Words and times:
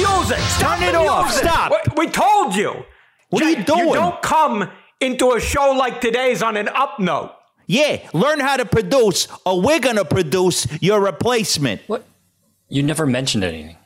Music! 0.00 0.38
Stop 0.38 0.78
Turn 0.78 0.88
it 0.88 0.92
the 0.92 0.98
off. 0.98 1.26
music! 1.26 1.42
Stop. 1.48 1.72
We, 1.96 2.06
we 2.06 2.12
told 2.12 2.54
you. 2.56 2.84
What 3.30 3.42
are 3.42 3.50
you 3.50 3.62
doing? 3.64 3.88
You 3.88 3.94
don't 3.94 4.20
come 4.22 4.68
into 5.00 5.32
a 5.32 5.40
show 5.40 5.70
like 5.72 6.00
today's 6.00 6.42
on 6.42 6.56
an 6.56 6.68
up 6.68 6.98
note. 6.98 7.32
Yeah, 7.66 8.08
learn 8.12 8.40
how 8.40 8.56
to 8.56 8.64
produce, 8.64 9.28
or 9.46 9.60
we're 9.60 9.78
gonna 9.78 10.04
produce 10.04 10.66
your 10.82 11.00
replacement. 11.00 11.82
What? 11.86 12.04
You 12.68 12.82
never 12.82 13.06
mentioned 13.06 13.44
anything. 13.44 13.76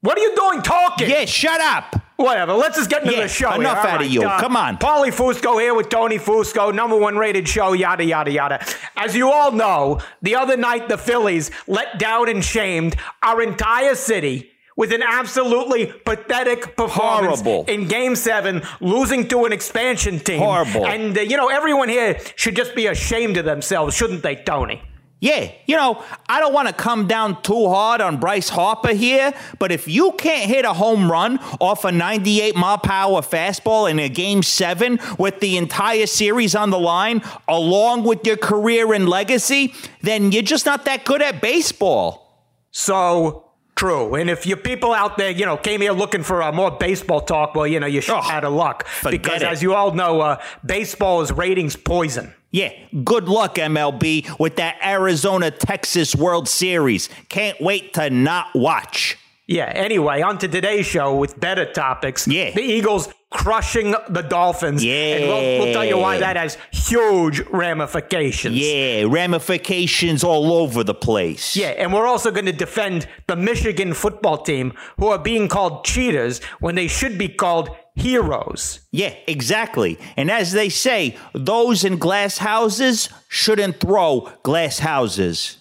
What 0.00 0.16
are 0.16 0.22
you 0.22 0.34
doing 0.36 0.62
talking? 0.62 1.10
Yeah, 1.10 1.24
shut 1.26 1.60
up. 1.60 2.00
Whatever. 2.16 2.54
Let's 2.54 2.76
just 2.76 2.88
get 2.90 3.02
into 3.02 3.14
Yeah, 3.16 3.22
the 3.24 3.28
show. 3.28 3.52
enough 3.52 3.78
here. 3.82 3.88
All 3.90 3.94
out 3.96 4.02
of 4.02 4.08
you. 4.10 4.22
Uh, 4.22 4.40
come 4.40 4.56
on. 4.56 4.76
Paulie 4.78 5.12
Fusco 5.12 5.60
here 5.60 5.72
with 5.74 5.88
Tony 5.88 6.18
Fusco, 6.18 6.74
number 6.74 6.96
one 6.96 7.16
rated 7.16 7.46
show, 7.48 7.74
yada, 7.74 8.04
yada, 8.04 8.30
yada. 8.30 8.64
As 8.96 9.14
you 9.14 9.30
all 9.30 9.52
know, 9.52 10.00
the 10.22 10.34
other 10.34 10.56
night 10.56 10.88
the 10.88 10.98
Phillies 10.98 11.50
let 11.68 11.98
down 11.98 12.28
and 12.28 12.44
shamed 12.44 12.96
our 13.22 13.40
entire 13.42 13.94
city 13.94 14.50
with 14.78 14.92
an 14.92 15.02
absolutely 15.02 15.86
pathetic 16.04 16.76
performance 16.76 17.40
Horrible. 17.40 17.64
in 17.66 17.88
game 17.88 18.14
seven, 18.14 18.62
losing 18.80 19.26
to 19.26 19.44
an 19.44 19.52
expansion 19.52 20.20
team. 20.20 20.38
Horrible. 20.38 20.86
And, 20.86 21.18
uh, 21.18 21.22
you 21.22 21.36
know, 21.36 21.48
everyone 21.48 21.88
here 21.88 22.20
should 22.36 22.54
just 22.54 22.76
be 22.76 22.86
ashamed 22.86 23.36
of 23.38 23.44
themselves, 23.44 23.96
shouldn't 23.96 24.22
they, 24.22 24.36
Tony? 24.36 24.80
Yeah, 25.20 25.50
you 25.66 25.74
know, 25.74 26.00
I 26.28 26.38
don't 26.38 26.52
want 26.52 26.68
to 26.68 26.74
come 26.74 27.08
down 27.08 27.42
too 27.42 27.68
hard 27.68 28.00
on 28.00 28.18
Bryce 28.20 28.48
Harper 28.48 28.94
here, 28.94 29.34
but 29.58 29.72
if 29.72 29.88
you 29.88 30.12
can't 30.12 30.48
hit 30.48 30.64
a 30.64 30.72
home 30.72 31.10
run 31.10 31.40
off 31.58 31.84
a 31.84 31.90
98 31.90 32.54
mile 32.54 32.78
per 32.78 32.92
hour 32.92 33.20
fastball 33.20 33.90
in 33.90 33.98
a 33.98 34.08
game 34.08 34.44
seven 34.44 35.00
with 35.18 35.40
the 35.40 35.56
entire 35.56 36.06
series 36.06 36.54
on 36.54 36.70
the 36.70 36.78
line, 36.78 37.20
along 37.48 38.04
with 38.04 38.24
your 38.24 38.36
career 38.36 38.92
and 38.94 39.08
legacy, 39.08 39.74
then 40.02 40.30
you're 40.30 40.40
just 40.44 40.66
not 40.66 40.84
that 40.84 41.04
good 41.04 41.20
at 41.20 41.42
baseball. 41.42 42.46
So 42.70 43.47
true. 43.78 44.14
And 44.16 44.28
if 44.28 44.44
you 44.44 44.56
people 44.56 44.92
out 44.92 45.16
there, 45.16 45.30
you 45.30 45.46
know, 45.46 45.56
came 45.56 45.80
here 45.80 45.92
looking 45.92 46.22
for 46.22 46.42
uh, 46.42 46.52
more 46.52 46.70
baseball 46.70 47.20
talk, 47.20 47.54
well, 47.54 47.66
you 47.66 47.80
know, 47.80 47.86
you 47.86 48.00
should 48.00 48.14
Oh, 48.14 48.30
out 48.30 48.44
of 48.44 48.52
luck 48.52 48.86
because, 49.08 49.42
it. 49.42 49.48
as 49.48 49.62
you 49.62 49.74
all 49.74 49.92
know, 49.92 50.20
uh, 50.20 50.42
baseball 50.66 51.22
is 51.22 51.30
ratings 51.32 51.76
poison. 51.76 52.34
Yeah, 52.50 52.72
good 53.04 53.28
luck, 53.28 53.54
MLB, 53.56 54.38
with 54.40 54.56
that 54.56 54.76
Arizona 54.82 55.50
Texas 55.50 56.16
World 56.16 56.48
Series. 56.48 57.08
Can't 57.28 57.60
wait 57.60 57.94
to 57.94 58.10
not 58.10 58.46
watch. 58.54 59.16
Yeah. 59.46 59.70
Anyway, 59.74 60.20
on 60.22 60.38
to 60.38 60.48
today's 60.48 60.86
show 60.86 61.14
with 61.16 61.38
better 61.38 61.64
topics. 61.70 62.26
Yeah. 62.26 62.50
The 62.50 62.62
Eagles 62.62 63.08
crushing 63.30 63.94
the 64.08 64.22
Dolphins. 64.22 64.84
Yeah. 64.84 65.16
And 65.16 65.24
we'll, 65.24 65.64
we'll 65.64 65.72
tell 65.72 65.84
you 65.84 65.98
why 65.98 66.18
that 66.18 66.36
has 66.36 66.56
huge 66.70 67.40
ramifications. 67.48 68.56
Yeah, 68.56 69.04
ramifications 69.08 70.24
all 70.24 70.52
over 70.52 70.82
the 70.82 70.94
place. 70.94 71.56
Yeah, 71.56 71.68
and 71.68 71.92
we're 71.92 72.06
also 72.06 72.30
going 72.30 72.46
to 72.46 72.52
defend 72.52 73.06
the 73.26 73.36
Michigan 73.36 73.92
football 73.94 74.38
team, 74.38 74.72
who 74.98 75.08
are 75.08 75.18
being 75.18 75.48
called 75.48 75.84
cheaters 75.84 76.42
when 76.60 76.74
they 76.74 76.88
should 76.88 77.18
be 77.18 77.28
called 77.28 77.70
heroes. 77.94 78.80
Yeah, 78.92 79.14
exactly. 79.26 79.98
And 80.16 80.30
as 80.30 80.52
they 80.52 80.68
say, 80.68 81.16
those 81.34 81.84
in 81.84 81.98
glass 81.98 82.38
houses 82.38 83.08
shouldn't 83.28 83.80
throw 83.80 84.32
glass 84.42 84.78
houses. 84.78 85.58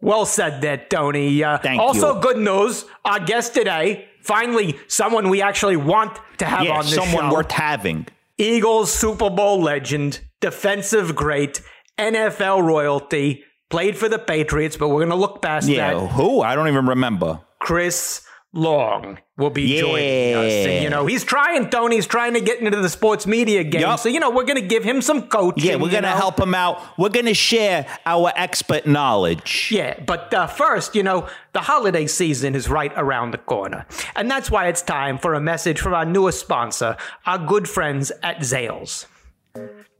Well 0.00 0.26
said 0.26 0.60
there, 0.62 0.86
Tony. 0.88 1.42
Uh, 1.42 1.58
Thank 1.58 1.80
also, 1.82 2.14
you. 2.14 2.20
good 2.22 2.38
news. 2.38 2.84
Our 3.04 3.18
guest 3.18 3.54
today, 3.54 4.07
finally, 4.28 4.78
someone 4.88 5.30
we 5.30 5.40
actually 5.40 5.76
want 5.76 6.18
to 6.36 6.44
have 6.44 6.64
yeah, 6.64 6.72
on 6.78 6.84
this 6.84 6.94
show. 6.94 7.02
someone 7.02 7.30
show. 7.30 7.34
worth 7.34 7.50
having. 7.50 8.06
Eagles 8.36 8.92
Super 8.92 9.30
Bowl 9.30 9.60
legend, 9.60 10.20
defensive 10.40 11.16
great, 11.16 11.62
NFL 11.98 12.62
royalty, 12.62 13.42
played 13.70 13.96
for 13.96 14.08
the 14.08 14.18
Patriots, 14.18 14.76
but 14.76 14.88
we're 14.88 15.00
going 15.04 15.08
to 15.08 15.16
look 15.16 15.40
past 15.42 15.66
Yeah, 15.66 15.94
that. 15.94 16.08
who? 16.12 16.42
I 16.42 16.54
don't 16.54 16.68
even 16.68 16.86
remember. 16.86 17.40
Chris 17.58 18.22
Long 18.54 19.18
will 19.36 19.50
be 19.50 19.62
Yeah. 19.74 19.80
joining 19.82 20.34
us. 20.34 20.52
And, 20.66 20.82
you 20.82 20.88
know, 20.88 21.04
he's 21.04 21.22
trying, 21.22 21.68
Tony, 21.68 21.96
he's 21.96 22.06
trying 22.06 22.32
to 22.32 22.40
get 22.40 22.60
into 22.60 22.80
the 22.80 22.88
sports 22.88 23.26
media 23.26 23.62
game. 23.62 23.82
Yup. 23.82 24.00
So, 24.00 24.08
you 24.08 24.20
know, 24.20 24.30
we're 24.30 24.44
going 24.44 24.60
to 24.60 24.66
give 24.66 24.82
him 24.84 25.02
some 25.02 25.28
coaching. 25.28 25.64
Yeah, 25.68 25.76
we're 25.76 25.90
going 25.90 26.04
to 26.04 26.08
help 26.08 26.40
him 26.40 26.54
out. 26.54 26.80
We're 26.98 27.10
going 27.10 27.26
to 27.26 27.34
share 27.34 27.86
our 28.06 28.32
expert 28.36 28.86
knowledge. 28.86 29.68
Yeah, 29.70 30.00
but 30.06 30.32
uh, 30.32 30.46
first, 30.46 30.94
you 30.96 31.02
know, 31.02 31.28
the 31.52 31.60
holiday 31.60 32.06
season 32.06 32.54
is 32.54 32.70
right 32.70 32.92
around 32.96 33.32
the 33.32 33.38
corner. 33.38 33.84
And 34.16 34.30
that's 34.30 34.50
why 34.50 34.68
it's 34.68 34.80
time 34.82 35.18
for 35.18 35.34
a 35.34 35.40
message 35.40 35.78
from 35.78 35.92
our 35.92 36.06
newest 36.06 36.40
sponsor, 36.40 36.96
our 37.26 37.38
good 37.38 37.68
friends 37.68 38.10
at 38.22 38.38
Zales. 38.38 39.04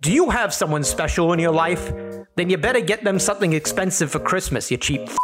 Do 0.00 0.10
you 0.12 0.30
have 0.30 0.54
someone 0.54 0.84
special 0.84 1.32
in 1.34 1.38
your 1.38 1.52
life? 1.52 1.92
Then 2.36 2.48
you 2.48 2.56
better 2.56 2.80
get 2.80 3.04
them 3.04 3.18
something 3.18 3.52
expensive 3.52 4.10
for 4.10 4.20
Christmas, 4.20 4.70
you 4.70 4.76
cheap 4.78 5.02
f- 5.02 5.16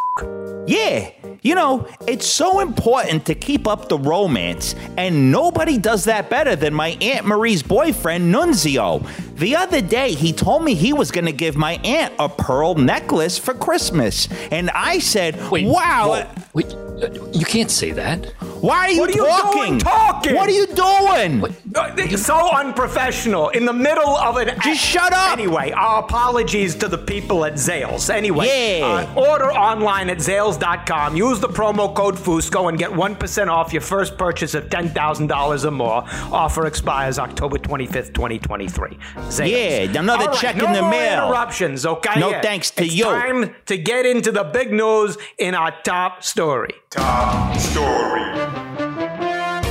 Yeah, 0.66 1.10
you 1.44 1.54
know, 1.54 1.86
it's 2.08 2.26
so 2.26 2.58
important 2.60 3.26
to 3.26 3.34
keep 3.36 3.68
up 3.68 3.88
the 3.88 3.98
romance, 3.98 4.74
and 4.96 5.30
nobody 5.30 5.78
does 5.78 6.04
that 6.06 6.28
better 6.28 6.56
than 6.56 6.74
my 6.74 6.96
Aunt 7.00 7.26
Marie's 7.26 7.62
boyfriend, 7.62 8.34
Nunzio. 8.34 9.06
The 9.36 9.54
other 9.56 9.80
day, 9.80 10.14
he 10.14 10.32
told 10.32 10.64
me 10.64 10.74
he 10.74 10.92
was 10.92 11.10
going 11.10 11.26
to 11.26 11.32
give 11.32 11.54
my 11.56 11.74
aunt 11.84 12.14
a 12.18 12.28
pearl 12.28 12.74
necklace 12.76 13.36
for 13.38 13.52
Christmas. 13.54 14.28
And 14.50 14.70
I 14.70 14.98
said, 15.00 15.50
Wait, 15.50 15.66
wow. 15.66 16.08
whoa, 16.24 16.42
wait, 16.54 16.72
uh, 16.72 17.08
you 17.32 17.44
can't 17.44 17.70
say 17.70 17.90
that. 17.90 18.26
Why 18.62 18.76
are 18.86 18.90
you 18.92 19.00
What 19.00 19.10
are 19.10 19.12
you 19.12 19.26
talking? 19.26 19.62
doing 19.68 19.78
talking? 19.80 20.34
What 20.36 20.48
are 20.48 20.52
you 20.52 20.66
doing? 20.68 21.44
Uh, 21.74 22.16
So 22.16 22.48
unprofessional 22.56 23.48
in 23.50 23.64
the 23.66 23.72
middle 23.72 24.16
of 24.16 24.36
an. 24.36 24.56
Just 24.62 24.80
shut 24.80 25.12
up. 25.12 25.32
Anyway, 25.36 25.72
our 25.72 25.98
apologies 26.04 26.74
to 26.76 26.88
the 26.88 26.96
people 26.96 27.44
at 27.44 27.54
Zales. 27.54 28.08
Anyway, 28.08 28.46
Yeah. 28.78 29.06
uh, 29.16 29.20
order 29.20 29.52
online 29.52 30.08
at 30.10 30.18
Zales.com. 30.18 31.16
Use 31.16 31.33
the 31.40 31.48
promo 31.48 31.94
code 31.94 32.16
Fusco 32.16 32.68
and 32.68 32.78
get 32.78 32.90
1% 32.90 33.48
off 33.48 33.72
your 33.72 33.82
first 33.82 34.16
purchase 34.18 34.54
of 34.54 34.68
$10,000 34.68 35.64
or 35.64 35.70
more. 35.70 36.04
Offer 36.32 36.66
expires 36.66 37.18
October 37.18 37.58
25th, 37.58 38.12
2023. 38.14 38.98
Zales. 39.28 39.50
Yeah, 39.50 40.00
another 40.00 40.22
All 40.24 40.28
right, 40.28 40.36
check 40.38 40.56
no 40.56 40.66
in 40.66 40.72
the 40.72 40.80
more 40.82 40.90
mail. 40.90 41.24
interruptions, 41.26 41.86
okay? 41.86 42.18
No 42.20 42.30
Yeah. 42.30 42.40
thanks 42.42 42.70
to 42.72 42.84
it's 42.84 42.94
you. 42.94 43.04
time 43.04 43.54
to 43.66 43.76
get 43.76 44.06
into 44.06 44.30
the 44.32 44.44
big 44.44 44.72
news 44.72 45.16
in 45.38 45.54
our 45.54 45.72
top 45.82 46.22
story. 46.24 46.74
Top 46.90 47.56
story. 47.56 48.22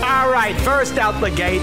All 0.03 0.29
right, 0.31 0.55
first 0.61 0.97
out 0.97 1.19
the 1.21 1.29
gate, 1.31 1.61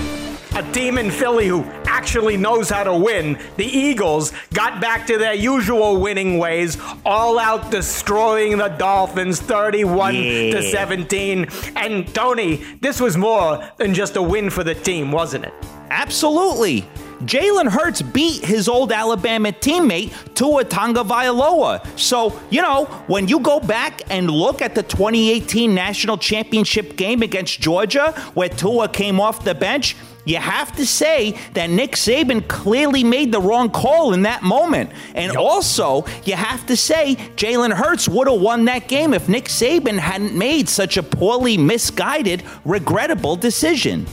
a 0.54 0.72
team 0.72 0.98
in 0.98 1.10
Philly 1.10 1.48
who 1.48 1.64
actually 1.86 2.36
knows 2.36 2.70
how 2.70 2.84
to 2.84 2.94
win. 2.94 3.38
The 3.56 3.66
Eagles 3.66 4.32
got 4.52 4.80
back 4.80 5.06
to 5.06 5.18
their 5.18 5.34
usual 5.34 6.00
winning 6.00 6.38
ways, 6.38 6.78
all 7.04 7.38
out 7.38 7.70
destroying 7.70 8.58
the 8.58 8.68
Dolphins 8.68 9.40
31 9.40 10.14
to 10.14 10.62
17. 10.62 11.46
And 11.76 12.14
Tony, 12.14 12.56
this 12.80 13.00
was 13.00 13.16
more 13.16 13.62
than 13.76 13.94
just 13.94 14.16
a 14.16 14.22
win 14.22 14.50
for 14.50 14.64
the 14.64 14.74
team, 14.74 15.12
wasn't 15.12 15.44
it? 15.44 15.54
Absolutely. 15.90 16.86
Jalen 17.22 17.68
Hurts 17.68 18.00
beat 18.00 18.42
his 18.42 18.66
old 18.66 18.92
Alabama 18.92 19.52
teammate 19.52 20.12
Tua 20.34 20.64
Tagovailoa. 20.64 21.86
So, 21.98 22.40
you 22.48 22.62
know, 22.62 22.86
when 23.08 23.28
you 23.28 23.40
go 23.40 23.60
back 23.60 24.00
and 24.08 24.30
look 24.30 24.62
at 24.62 24.74
the 24.74 24.82
2018 24.82 25.74
national 25.74 26.16
championship 26.16 26.96
game 26.96 27.20
against 27.20 27.60
Georgia, 27.60 28.12
where 28.32 28.48
Tua 28.48 28.88
came 28.88 29.20
off 29.20 29.44
the 29.44 29.54
bench, 29.54 29.96
you 30.30 30.38
have 30.38 30.74
to 30.76 30.86
say 30.86 31.32
that 31.54 31.68
Nick 31.70 31.92
Saban 31.92 32.46
clearly 32.46 33.02
made 33.04 33.32
the 33.32 33.40
wrong 33.40 33.68
call 33.68 34.12
in 34.12 34.22
that 34.22 34.42
moment. 34.42 34.90
And 35.14 35.36
also, 35.36 36.06
you 36.24 36.34
have 36.34 36.64
to 36.66 36.76
say 36.76 37.16
Jalen 37.36 37.72
Hurts 37.72 38.08
would 38.08 38.28
have 38.28 38.40
won 38.40 38.64
that 38.66 38.88
game 38.88 39.12
if 39.12 39.28
Nick 39.28 39.46
Saban 39.46 39.98
hadn't 39.98 40.34
made 40.34 40.68
such 40.68 40.96
a 40.96 41.02
poorly 41.02 41.58
misguided, 41.58 42.44
regrettable 42.64 43.36
decision. 43.36 44.06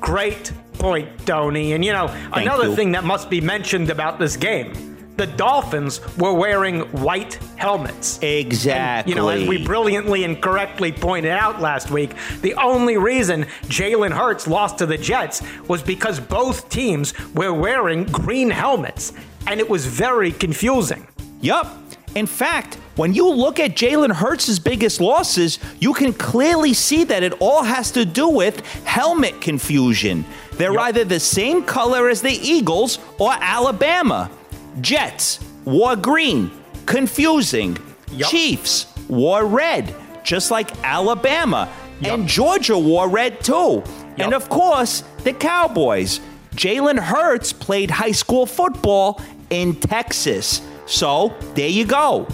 Great 0.00 0.52
point, 0.74 1.08
Tony. 1.26 1.72
And 1.72 1.84
you 1.84 1.92
know, 1.92 2.14
another 2.32 2.68
you. 2.68 2.76
thing 2.76 2.92
that 2.92 3.04
must 3.04 3.30
be 3.30 3.40
mentioned 3.40 3.90
about 3.90 4.18
this 4.18 4.36
game. 4.36 4.93
The 5.16 5.26
Dolphins 5.26 6.00
were 6.16 6.32
wearing 6.32 6.80
white 6.90 7.34
helmets. 7.56 8.18
Exactly. 8.20 9.12
You 9.12 9.16
know, 9.16 9.28
as 9.28 9.46
we 9.46 9.64
brilliantly 9.64 10.24
and 10.24 10.42
correctly 10.42 10.90
pointed 10.90 11.30
out 11.30 11.60
last 11.60 11.90
week, 11.90 12.10
the 12.40 12.54
only 12.54 12.96
reason 12.96 13.44
Jalen 13.66 14.10
Hurts 14.10 14.48
lost 14.48 14.78
to 14.78 14.86
the 14.86 14.98
Jets 14.98 15.40
was 15.68 15.82
because 15.82 16.18
both 16.18 16.68
teams 16.68 17.14
were 17.34 17.52
wearing 17.52 18.04
green 18.06 18.50
helmets, 18.50 19.12
and 19.46 19.60
it 19.60 19.68
was 19.68 19.86
very 19.86 20.32
confusing. 20.32 21.06
Yup. 21.40 21.80
In 22.16 22.26
fact, 22.26 22.76
when 22.96 23.12
you 23.12 23.28
look 23.28 23.58
at 23.58 23.72
Jalen 23.76 24.12
Hurts' 24.12 24.58
biggest 24.58 25.00
losses, 25.00 25.58
you 25.80 25.92
can 25.94 26.12
clearly 26.12 26.72
see 26.72 27.04
that 27.04 27.22
it 27.22 27.34
all 27.40 27.62
has 27.64 27.90
to 27.92 28.04
do 28.04 28.28
with 28.28 28.64
helmet 28.84 29.40
confusion. 29.40 30.24
They're 30.52 30.78
either 30.78 31.04
the 31.04 31.18
same 31.18 31.64
color 31.64 32.08
as 32.08 32.22
the 32.22 32.30
Eagles 32.30 33.00
or 33.18 33.32
Alabama. 33.32 34.30
Jets 34.80 35.40
wore 35.64 35.96
green, 35.96 36.50
confusing. 36.86 37.78
Yup. 38.10 38.30
Chiefs 38.30 38.86
wore 39.08 39.44
red, 39.46 39.94
just 40.22 40.50
like 40.50 40.70
Alabama. 40.84 41.72
And 42.02 42.28
Georgia 42.28 42.78
wore 42.78 43.08
red 43.08 43.40
too. 43.40 43.82
And 44.18 44.34
of 44.34 44.48
course, 44.48 45.02
the 45.22 45.32
Cowboys. 45.32 46.20
Jalen 46.54 46.98
Hurts 46.98 47.52
played 47.52 47.90
high 47.90 48.12
school 48.12 48.46
football 48.46 49.20
in 49.50 49.74
Texas. 49.74 50.60
So 50.86 51.34
there 51.54 51.68
you 51.68 51.86
go. 51.86 52.28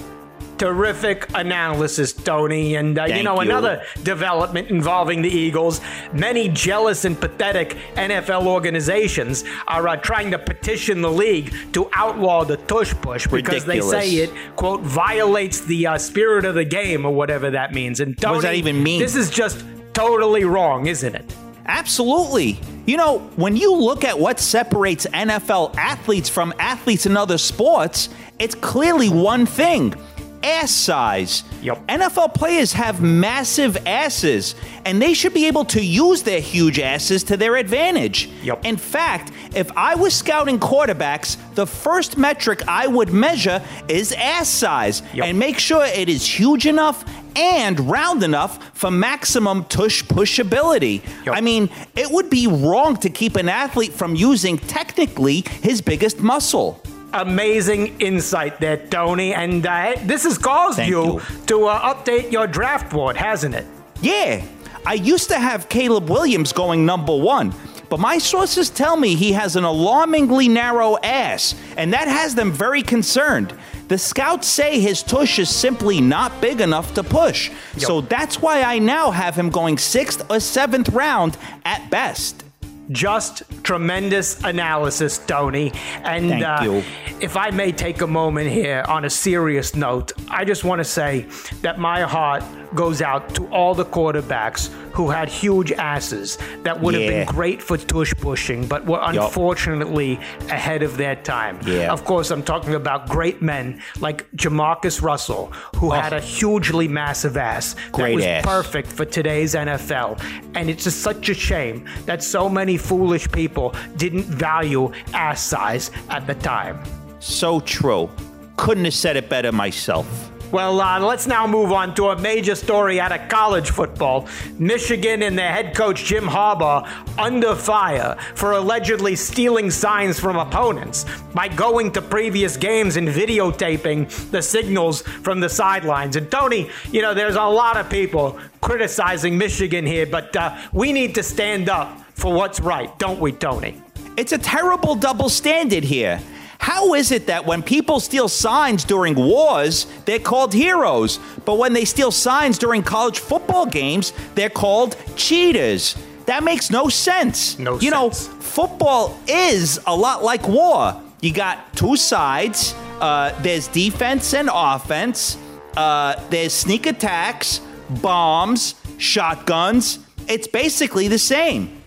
Terrific 0.61 1.27
analysis, 1.33 2.13
Tony. 2.13 2.75
And, 2.75 2.99
uh, 2.99 3.05
you 3.05 3.23
know, 3.23 3.37
you. 3.37 3.49
another 3.49 3.83
development 4.03 4.69
involving 4.69 5.23
the 5.23 5.31
Eagles. 5.31 5.81
Many 6.13 6.51
jealous 6.51 7.07
and 7.07 7.19
pathetic 7.19 7.79
NFL 7.95 8.47
organizations 8.47 9.43
are 9.67 9.89
uh, 9.89 9.97
trying 9.97 10.31
to 10.33 10.39
petition 10.39 11.01
the 11.01 11.11
league 11.11 11.55
to 11.73 11.89
outlaw 11.95 12.45
the 12.45 12.59
tush 12.59 12.93
push 12.97 13.27
because 13.27 13.65
they 13.65 13.81
say 13.81 14.17
it, 14.17 14.31
quote, 14.57 14.83
violates 14.83 15.63
the 15.63 15.87
uh, 15.87 15.97
spirit 15.97 16.45
of 16.45 16.55
the 16.55 16.67
game 16.67 17.07
or 17.07 17.15
whatever 17.15 17.51
that 17.53 17.73
means. 17.73 18.01
And 18.01 18.19
Tony, 18.19 18.35
does 18.35 18.43
that 18.43 18.55
even 18.57 18.83
mean? 18.83 19.01
This 19.01 19.17
is 19.17 19.31
just 19.31 19.65
totally 19.95 20.45
wrong, 20.45 20.89
isn't 20.89 21.15
it? 21.15 21.35
Absolutely. 21.65 22.61
You 22.85 22.99
know, 22.99 23.21
when 23.37 23.57
you 23.57 23.75
look 23.75 24.05
at 24.05 24.19
what 24.19 24.39
separates 24.41 25.07
NFL 25.07 25.75
athletes 25.77 26.29
from 26.29 26.53
athletes 26.59 27.07
in 27.07 27.17
other 27.17 27.39
sports, 27.39 28.11
it's 28.39 28.55
clearly 28.55 29.09
one 29.09 29.47
thing 29.47 29.95
ass 30.43 30.71
size. 30.71 31.45
Yep. 31.63 31.87
NFL 31.87 32.35
players 32.35 32.73
have 32.73 33.01
massive 33.03 33.77
asses, 33.87 34.55
and 34.85 35.01
they 35.01 35.15
should 35.15 35.35
be 35.35 35.47
able 35.47 35.65
to 35.67 35.85
use 35.85 36.23
their 36.23 36.41
huge 36.41 36.79
asses 36.79 37.23
to 37.25 37.37
their 37.37 37.57
advantage. 37.57 38.29
Yep. 38.43 38.65
In 38.65 38.77
fact, 38.77 39.33
if 39.55 39.71
I 39.77 39.95
was 39.95 40.15
scouting 40.15 40.59
quarterbacks, 40.59 41.37
the 41.55 41.67
first 41.67 42.17
metric 42.17 42.63
I 42.67 42.87
would 42.87 43.13
measure 43.13 43.63
is 43.89 44.13
ass 44.13 44.49
size 44.49 45.03
Yep. 45.13 45.27
and 45.27 45.39
make 45.39 45.59
sure 45.59 45.85
it 45.85 46.09
is 46.09 46.25
huge 46.27 46.67
enough 46.67 47.05
and 47.37 47.79
round 47.89 48.23
enough 48.23 48.71
for 48.75 48.91
maximum 48.91 49.65
tush 49.65 50.03
pushability. 50.05 51.03
Yep. 51.27 51.35
I 51.37 51.41
mean, 51.41 51.69
it 51.95 52.11
would 52.11 52.31
be 52.31 52.47
wrong 52.47 52.97
to 52.99 53.11
keep 53.11 53.37
an 53.37 53.49
athlete 53.49 53.93
from 53.93 54.15
using 54.17 54.59
technically 54.59 55.45
his 55.63 55.81
biggest 55.81 56.21
muscle. 56.21 56.81
Amazing 57.13 58.01
insight 58.01 58.61
there, 58.61 58.77
Tony. 58.77 59.35
And 59.35 59.67
uh, 59.67 59.95
this 60.05 60.25
has 60.25 60.39
caused 60.39 60.79
you, 60.79 61.15
you. 61.15 61.21
to 61.47 61.67
uh, 61.67 61.95
update 61.95 62.31
your 62.31 62.47
draft 62.47 62.91
board, 62.91 63.17
hasn't 63.17 63.55
it? 63.55 63.67
Yeah, 64.01 64.45
I 64.87 64.95
used 64.95 65.29
to 65.29 65.39
have 65.39 65.69
Caleb 65.69 66.09
Williams 66.09 66.53
going 66.53 66.87
number 66.87 67.15
one, 67.15 67.53
but 67.91 68.01
my 68.01 68.19
sources 68.19 68.71
tell 68.71 68.97
me 68.97 69.15
he 69.15 69.33
has 69.33 69.57
an 69.57 69.65
alarmingly 69.65 70.49
narrow 70.49 70.97
ass, 71.03 71.55
and 71.77 71.93
that 71.93 72.09
has 72.09 72.35
them 72.35 72.51
very 72.53 72.83
concerned. 72.83 73.53
The 73.89 73.99
scouts 73.99 74.47
say 74.47 74.81
his 74.81 75.03
tush 75.03 75.39
is 75.39 75.55
simply 75.55 76.01
not 76.01 76.41
big 76.41 76.61
enough 76.61 76.95
to 76.95 77.03
push, 77.03 77.51
so 77.77 78.01
that's 78.01 78.41
why 78.41 78.63
I 78.63 78.79
now 78.79 79.11
have 79.11 79.35
him 79.35 79.51
going 79.51 79.77
sixth 79.77 80.25
or 80.31 80.41
seventh 80.41 80.91
round 80.91 81.37
at 81.65 81.91
best. 81.91 82.45
Just 82.91 83.43
tremendous 83.63 84.43
analysis, 84.43 85.19
Tony. 85.19 85.73
And 86.03 86.43
uh, 86.43 86.83
if 87.21 87.37
I 87.37 87.51
may 87.51 87.73
take 87.73 88.01
a 88.01 88.07
moment 88.07 88.51
here 88.51 88.85
on 88.89 89.05
a 89.05 89.11
serious 89.11 89.77
note, 89.77 90.13
I 90.29 90.45
just 90.45 90.65
want 90.65 90.81
to 90.81 90.85
say 90.85 91.27
that 91.63 91.79
my 91.79 92.03
heart 92.03 92.43
goes 92.75 93.03
out 93.03 93.35
to 93.35 93.47
all 93.49 93.75
the 93.75 93.85
quarterbacks 93.85 94.69
who 94.93 95.09
had 95.11 95.29
huge 95.29 95.73
asses 95.73 96.39
that 96.63 96.81
would 96.81 96.95
have 96.95 97.09
been 97.09 97.27
great 97.27 97.63
for 97.63 97.77
tush 97.77 98.13
pushing, 98.15 98.67
but 98.67 98.85
were 98.87 99.01
unfortunately 99.03 100.17
ahead 100.49 100.83
of 100.83 100.97
their 100.97 101.17
time. 101.17 101.59
Yeah. 101.65 101.93
Of 101.93 102.05
course, 102.05 102.31
I'm 102.31 102.43
talking 102.43 102.75
about 102.75 103.09
great 103.09 103.41
men 103.41 103.81
like 104.01 104.31
Jamarcus 104.33 105.01
Russell, 105.01 105.47
who 105.77 105.89
oh. 105.89 105.91
had 105.91 106.13
a 106.13 106.21
hugely 106.21 106.89
massive 106.89 107.37
ass 107.37 107.75
that 107.97 108.11
Oh. 108.11 108.15
Was 108.15 108.25
ass. 108.25 108.45
perfect 108.45 108.89
for 108.89 109.05
today's 109.05 109.55
NFL. 109.55 110.21
And 110.55 110.69
it's 110.69 110.85
just 110.85 111.01
such 111.01 111.29
a 111.29 111.35
shame 111.35 111.87
that 112.07 112.23
so 112.23 112.49
many 112.49 112.77
foolish 112.77 113.31
people 113.31 113.75
didn't 113.97 114.25
value 114.25 114.93
ass 115.13 115.43
size 115.43 115.91
at 116.09 116.27
the 116.27 116.35
time. 116.35 116.83
So 117.21 117.61
true. 117.61 118.11
Couldn't 118.57 118.85
have 118.85 118.95
said 118.95 119.17
it 119.17 119.29
better 119.29 119.53
myself. 119.53 120.31
Well, 120.53 120.81
uh, 120.81 120.99
let's 120.99 121.29
now 121.29 121.47
move 121.47 121.71
on 121.71 121.95
to 121.95 122.09
a 122.09 122.19
major 122.19 122.57
story 122.57 123.01
out 123.01 123.13
of 123.13 123.29
college 123.29 123.71
football. 123.71 124.27
Michigan 124.59 125.23
and 125.23 125.39
their 125.39 125.53
head 125.53 125.77
coach 125.77 126.05
Jim 126.05 126.25
Harbaugh 126.25 126.89
under 127.17 127.55
fire 127.55 128.17
for 128.35 128.53
allegedly 128.53 129.15
stealing 129.15 129.71
signs 129.71 130.19
from 130.19 130.37
opponents 130.37 131.07
by 131.35 131.47
going 131.47 131.93
to 131.93 132.03
previous 132.03 132.57
games 132.57 132.97
and 132.97 133.07
videotaping 133.07 134.09
the 134.33 134.43
signals 134.43 135.03
from 135.03 135.39
the 135.39 135.49
sidelines. 135.49 136.17
And 136.17 136.29
Tony, 136.29 136.69
you 136.91 137.01
know, 137.01 137.15
there's 137.15 137.37
a 137.37 137.45
lot 137.45 137.77
of 137.77 137.89
people 137.89 138.37
criticizing 138.61 139.39
Michigan 139.39 139.87
here, 139.87 140.05
but 140.05 140.35
uh, 140.35 140.59
we 140.73 140.93
need 140.93 141.15
to 141.15 141.23
stand 141.23 141.69
up 141.69 141.97
for 142.15 142.33
what's 142.33 142.59
right, 142.59 142.99
don't 142.99 143.21
we, 143.21 143.31
Tony? 143.31 143.81
It's 144.17 144.33
a 144.33 144.39
terrible 144.39 144.97
double 144.97 145.29
standard 145.29 145.85
here. 145.85 146.21
How 146.61 146.93
is 146.93 147.11
it 147.11 147.27
that 147.29 147.47
when 147.47 147.63
people 147.63 148.01
steal 148.01 148.29
signs 148.29 148.85
during 148.85 149.15
wars, 149.15 149.87
they're 150.05 150.19
called 150.19 150.53
heroes, 150.53 151.19
but 151.47 151.57
when 151.57 151.73
they 151.73 151.87
steal 151.87 152.11
signs 152.11 152.59
during 152.59 152.83
college 152.83 153.19
football 153.19 153.65
games, 153.65 154.13
they're 154.35 154.51
called 154.51 154.95
cheaters? 155.17 155.97
That 156.27 156.45
makes 156.45 156.71
no 156.71 156.91
sense. 156.91 157.59
No 157.59 157.75
you 157.81 157.91
sense. 157.91 157.93
know, 157.93 158.11
football 158.11 159.19
is 159.27 159.81
a 159.87 159.97
lot 159.97 160.23
like 160.23 160.47
war. 160.47 161.01
You 161.23 161.33
got 161.33 161.75
two 161.75 161.97
sides. 161.97 162.75
Uh, 163.01 163.33
there's 163.41 163.67
defense 163.67 164.35
and 164.35 164.51
offense. 164.53 165.39
Uh, 165.75 166.23
there's 166.29 166.53
sneak 166.53 166.85
attacks, 166.85 167.63
bombs, 167.89 168.75
shotguns. 168.99 169.99
It's 170.29 170.47
basically 170.47 171.09
the 171.09 171.19
same. 171.19 171.80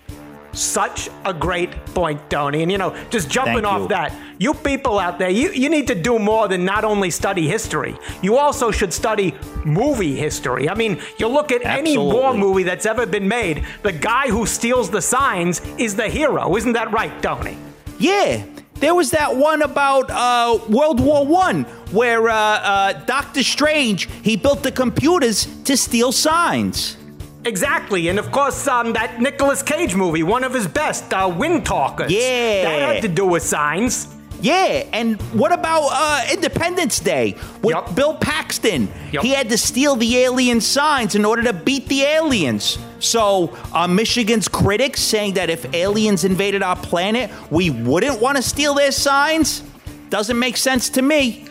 Such 0.53 1.09
a 1.25 1.33
great 1.33 1.71
point, 1.87 2.29
Tony. 2.29 2.61
And 2.61 2.71
you 2.71 2.77
know, 2.77 2.95
just 3.09 3.29
jumping 3.29 3.63
Thank 3.63 3.67
off 3.67 3.81
you. 3.81 3.87
that, 3.89 4.15
you 4.37 4.53
people 4.53 4.99
out 4.99 5.19
there, 5.19 5.29
you, 5.29 5.51
you 5.51 5.69
need 5.69 5.87
to 5.87 5.95
do 5.95 6.19
more 6.19 6.47
than 6.47 6.63
not 6.63 6.83
only 6.83 7.09
study 7.09 7.47
history. 7.47 7.97
You 8.21 8.37
also 8.37 8.71
should 8.71 8.93
study 8.93 9.33
movie 9.65 10.15
history. 10.15 10.69
I 10.69 10.75
mean, 10.75 11.01
you 11.17 11.27
look 11.27 11.51
at 11.51 11.65
any 11.65 11.97
war 11.97 12.33
movie 12.33 12.63
that's 12.63 12.85
ever 12.85 13.05
been 13.05 13.27
made, 13.27 13.65
the 13.81 13.91
guy 13.91 14.29
who 14.29 14.45
steals 14.45 14.89
the 14.89 15.01
signs 15.01 15.61
is 15.77 15.95
the 15.95 16.07
hero. 16.07 16.55
Isn't 16.55 16.73
that 16.73 16.91
right, 16.91 17.21
Tony? 17.21 17.57
Yeah, 17.99 18.45
there 18.75 18.93
was 18.93 19.11
that 19.11 19.35
one 19.35 19.61
about 19.61 20.09
uh, 20.11 20.59
World 20.69 20.99
War 20.99 21.25
One 21.25 21.63
where 21.91 22.29
uh, 22.29 22.35
uh, 22.35 22.93
Doctor 23.05 23.41
Strange 23.41 24.09
he 24.21 24.35
built 24.35 24.61
the 24.61 24.71
computers 24.71 25.47
to 25.63 25.77
steal 25.77 26.11
signs. 26.11 26.97
Exactly, 27.45 28.07
and 28.07 28.19
of 28.19 28.31
course, 28.31 28.67
um, 28.67 28.93
that 28.93 29.19
Nicolas 29.19 29.61
Cage 29.61 29.95
movie, 29.95 30.23
one 30.23 30.43
of 30.43 30.53
his 30.53 30.67
best, 30.67 31.13
uh, 31.13 31.33
Wind 31.35 31.65
Talkers. 31.65 32.11
Yeah. 32.11 32.63
that 32.63 32.93
had 32.93 33.01
to 33.01 33.07
do 33.07 33.25
with 33.25 33.43
signs. 33.43 34.07
Yeah, 34.41 34.85
and 34.91 35.21
what 35.33 35.53
about 35.53 35.87
uh, 35.91 36.25
Independence 36.31 36.99
Day 36.99 37.37
with 37.61 37.75
Yup. 37.75 37.95
Bill 37.95 38.15
Paxton? 38.15 38.89
Yup. 39.11 39.23
He 39.23 39.31
had 39.31 39.49
to 39.49 39.57
steal 39.57 39.95
the 39.95 40.17
alien 40.17 40.59
signs 40.59 41.15
in 41.15 41.23
order 41.23 41.43
to 41.43 41.53
beat 41.53 41.87
the 41.87 42.01
aliens. 42.01 42.77
So, 42.99 43.57
uh, 43.73 43.87
Michigan's 43.87 44.49
critics 44.49 45.01
saying 45.01 45.35
that 45.35 45.49
if 45.49 45.73
aliens 45.73 46.25
invaded 46.25 46.61
our 46.61 46.75
planet, 46.75 47.31
we 47.51 47.69
wouldn't 47.69 48.21
want 48.21 48.35
to 48.37 48.43
steal 48.43 48.73
their 48.73 48.91
signs? 48.91 49.63
Doesn't 50.09 50.37
make 50.37 50.57
sense 50.57 50.89
to 50.91 51.01
me. 51.01 51.47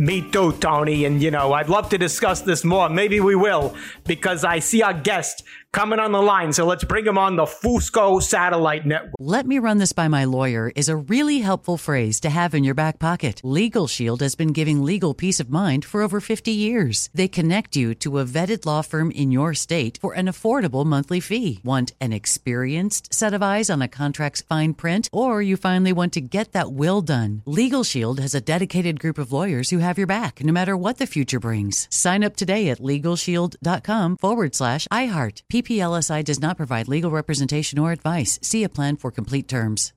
Me 0.00 0.22
too, 0.22 0.52
Tony. 0.52 1.04
And, 1.04 1.22
you 1.22 1.30
know, 1.30 1.52
I'd 1.52 1.68
love 1.68 1.90
to 1.90 1.98
discuss 1.98 2.40
this 2.40 2.64
more. 2.64 2.88
Maybe 2.88 3.20
we 3.20 3.34
will, 3.34 3.76
because 4.06 4.44
I 4.44 4.58
see 4.58 4.80
our 4.80 4.94
guest 4.94 5.44
coming 5.72 6.00
on 6.00 6.12
the 6.12 6.20
line. 6.20 6.52
So 6.52 6.66
let's 6.66 6.84
bring 6.84 7.06
him 7.06 7.18
on 7.18 7.36
the 7.36 7.44
Fusco 7.44 8.22
Satellite 8.22 8.86
Network. 8.86 9.14
Let 9.18 9.46
me 9.46 9.58
run 9.58 9.78
this 9.78 9.92
by 9.92 10.08
my 10.08 10.24
lawyer 10.24 10.72
is 10.74 10.88
a 10.88 10.96
really 10.96 11.38
helpful 11.38 11.76
phrase 11.76 12.18
to 12.20 12.30
have 12.30 12.54
in 12.54 12.64
your 12.64 12.74
back 12.74 12.98
pocket. 12.98 13.40
Legal 13.44 13.86
Shield 13.86 14.20
has 14.20 14.34
been 14.34 14.52
giving 14.52 14.82
legal 14.82 15.14
peace 15.14 15.38
of 15.38 15.50
mind 15.50 15.84
for 15.84 16.02
over 16.02 16.20
50 16.20 16.50
years. 16.50 17.08
They 17.14 17.28
connect 17.28 17.76
you 17.76 17.94
to 17.96 18.18
a 18.18 18.24
vetted 18.24 18.66
law 18.66 18.82
firm 18.82 19.10
in 19.10 19.30
your 19.30 19.54
state 19.54 19.98
for 20.00 20.12
an 20.14 20.26
affordable 20.26 20.84
monthly 20.84 21.20
fee. 21.20 21.60
Want 21.62 21.92
an 22.00 22.12
experienced 22.12 23.14
set 23.14 23.34
of 23.34 23.42
eyes 23.42 23.70
on 23.70 23.82
a 23.82 23.88
contract's 23.88 24.42
fine 24.42 24.74
print, 24.74 25.08
or 25.12 25.40
you 25.40 25.56
finally 25.56 25.92
want 25.92 26.12
to 26.14 26.20
get 26.20 26.52
that 26.52 26.72
will 26.72 27.00
done? 27.00 27.42
Legal 27.46 27.84
Shield 27.84 28.18
has 28.18 28.34
a 28.34 28.40
dedicated 28.40 28.98
group 28.98 29.18
of 29.18 29.32
lawyers 29.32 29.70
who 29.70 29.78
have 29.78 29.98
your 29.98 30.06
back 30.06 30.42
no 30.42 30.52
matter 30.52 30.76
what 30.76 30.98
the 30.98 31.06
future 31.06 31.38
brings. 31.38 31.86
Sign 31.90 32.24
up 32.24 32.34
today 32.36 32.68
at 32.70 32.80
LegalShield.com 32.80 34.16
forward 34.16 34.54
slash 34.54 34.88
iHeart. 34.92 35.42
PPLSI 35.62 36.24
does 36.24 36.40
not 36.40 36.56
provide 36.56 36.88
legal 36.88 37.10
representation 37.10 37.78
or 37.78 37.92
advice. 37.92 38.38
See 38.42 38.64
a 38.64 38.68
plan 38.68 38.96
for 38.96 39.10
complete 39.10 39.48
terms. 39.48 39.92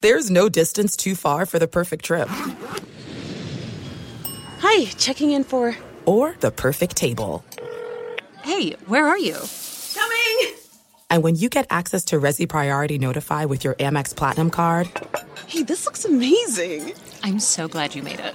There's 0.00 0.30
no 0.30 0.48
distance 0.48 0.96
too 0.96 1.14
far 1.14 1.46
for 1.46 1.58
the 1.58 1.66
perfect 1.66 2.04
trip. 2.04 2.28
Hi, 4.60 4.84
checking 4.98 5.30
in 5.30 5.44
for. 5.44 5.76
Or 6.04 6.36
the 6.40 6.50
perfect 6.50 6.96
table. 6.96 7.44
Hey, 8.42 8.72
where 8.86 9.06
are 9.06 9.18
you? 9.18 9.38
Coming! 9.94 10.54
And 11.08 11.22
when 11.22 11.36
you 11.36 11.48
get 11.48 11.66
access 11.70 12.04
to 12.06 12.20
Resy 12.20 12.46
Priority 12.46 12.98
Notify 12.98 13.46
with 13.46 13.64
your 13.64 13.74
Amex 13.74 14.14
Platinum 14.14 14.50
card 14.50 14.90
Hey, 15.46 15.62
this 15.62 15.86
looks 15.86 16.04
amazing! 16.04 16.94
I'm 17.22 17.38
so 17.38 17.68
glad 17.68 17.94
you 17.94 18.02
made 18.02 18.18
it. 18.20 18.34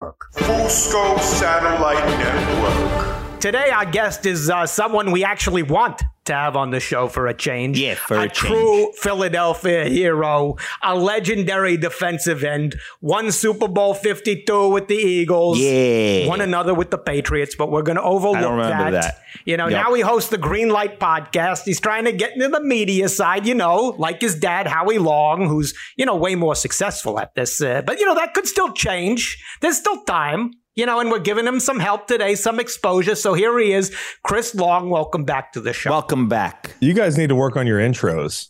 Fusco 0.00 1.20
Satellite 1.20 2.02
Network. 2.18 3.38
Today, 3.38 3.68
our 3.68 3.84
guest 3.84 4.24
is 4.24 4.48
uh, 4.48 4.64
someone 4.64 5.10
we 5.10 5.24
actually 5.24 5.62
want 5.62 6.02
to 6.30 6.34
have 6.34 6.56
on 6.56 6.70
the 6.70 6.80
show 6.80 7.06
for 7.08 7.26
a 7.28 7.34
change. 7.34 7.78
Yeah, 7.78 7.94
for 7.94 8.18
a 8.18 8.28
true 8.28 8.90
Philadelphia 8.96 9.84
hero, 9.84 10.56
a 10.82 10.94
legendary 10.96 11.76
defensive 11.76 12.42
end, 12.42 12.74
won 13.00 13.30
Super 13.30 13.68
Bowl 13.68 13.94
52 13.94 14.68
with 14.70 14.88
the 14.88 14.96
Eagles, 14.96 15.58
Yeah. 15.58 16.26
won 16.26 16.40
another 16.40 16.72
with 16.74 16.90
the 16.90 16.98
Patriots, 16.98 17.54
but 17.54 17.70
we're 17.70 17.82
going 17.82 17.96
to 17.96 18.02
overlook 18.02 18.36
remember 18.50 18.90
that. 18.92 19.18
You 19.44 19.56
know, 19.56 19.68
Yep. 19.68 19.84
now 19.84 19.94
he 19.94 20.00
hosts 20.02 20.30
the 20.30 20.38
Green 20.38 20.70
Light 20.70 20.98
podcast. 20.98 21.64
He's 21.64 21.80
trying 21.80 22.04
to 22.06 22.12
get 22.12 22.32
into 22.34 22.48
the 22.48 22.60
media 22.62 23.08
side, 23.08 23.46
you 23.46 23.54
know, 23.54 23.94
like 23.98 24.20
his 24.20 24.34
dad, 24.34 24.66
Howie 24.66 24.98
Long, 24.98 25.46
who's, 25.48 25.74
you 25.96 26.06
know, 26.06 26.16
way 26.16 26.34
more 26.34 26.54
successful 26.54 27.18
at 27.20 27.34
this. 27.34 27.60
Uh, 27.60 27.82
but, 27.84 27.98
you 28.00 28.06
know, 28.06 28.14
that 28.14 28.34
could 28.34 28.46
still 28.46 28.72
change. 28.72 29.38
There's 29.60 29.76
still 29.78 30.02
time. 30.04 30.52
You 30.76 30.86
know, 30.86 31.00
and 31.00 31.10
we're 31.10 31.18
giving 31.18 31.46
him 31.46 31.60
some 31.60 31.80
help 31.80 32.06
today, 32.06 32.34
some 32.34 32.60
exposure. 32.60 33.14
So 33.14 33.34
here 33.34 33.58
he 33.58 33.72
is, 33.72 33.94
Chris 34.22 34.54
Long. 34.54 34.88
Welcome 34.88 35.24
back 35.24 35.52
to 35.52 35.60
the 35.60 35.72
show. 35.72 35.90
Welcome 35.90 36.28
back. 36.28 36.76
You 36.80 36.94
guys 36.94 37.18
need 37.18 37.28
to 37.28 37.34
work 37.34 37.56
on 37.56 37.66
your 37.66 37.80
intros. 37.80 38.48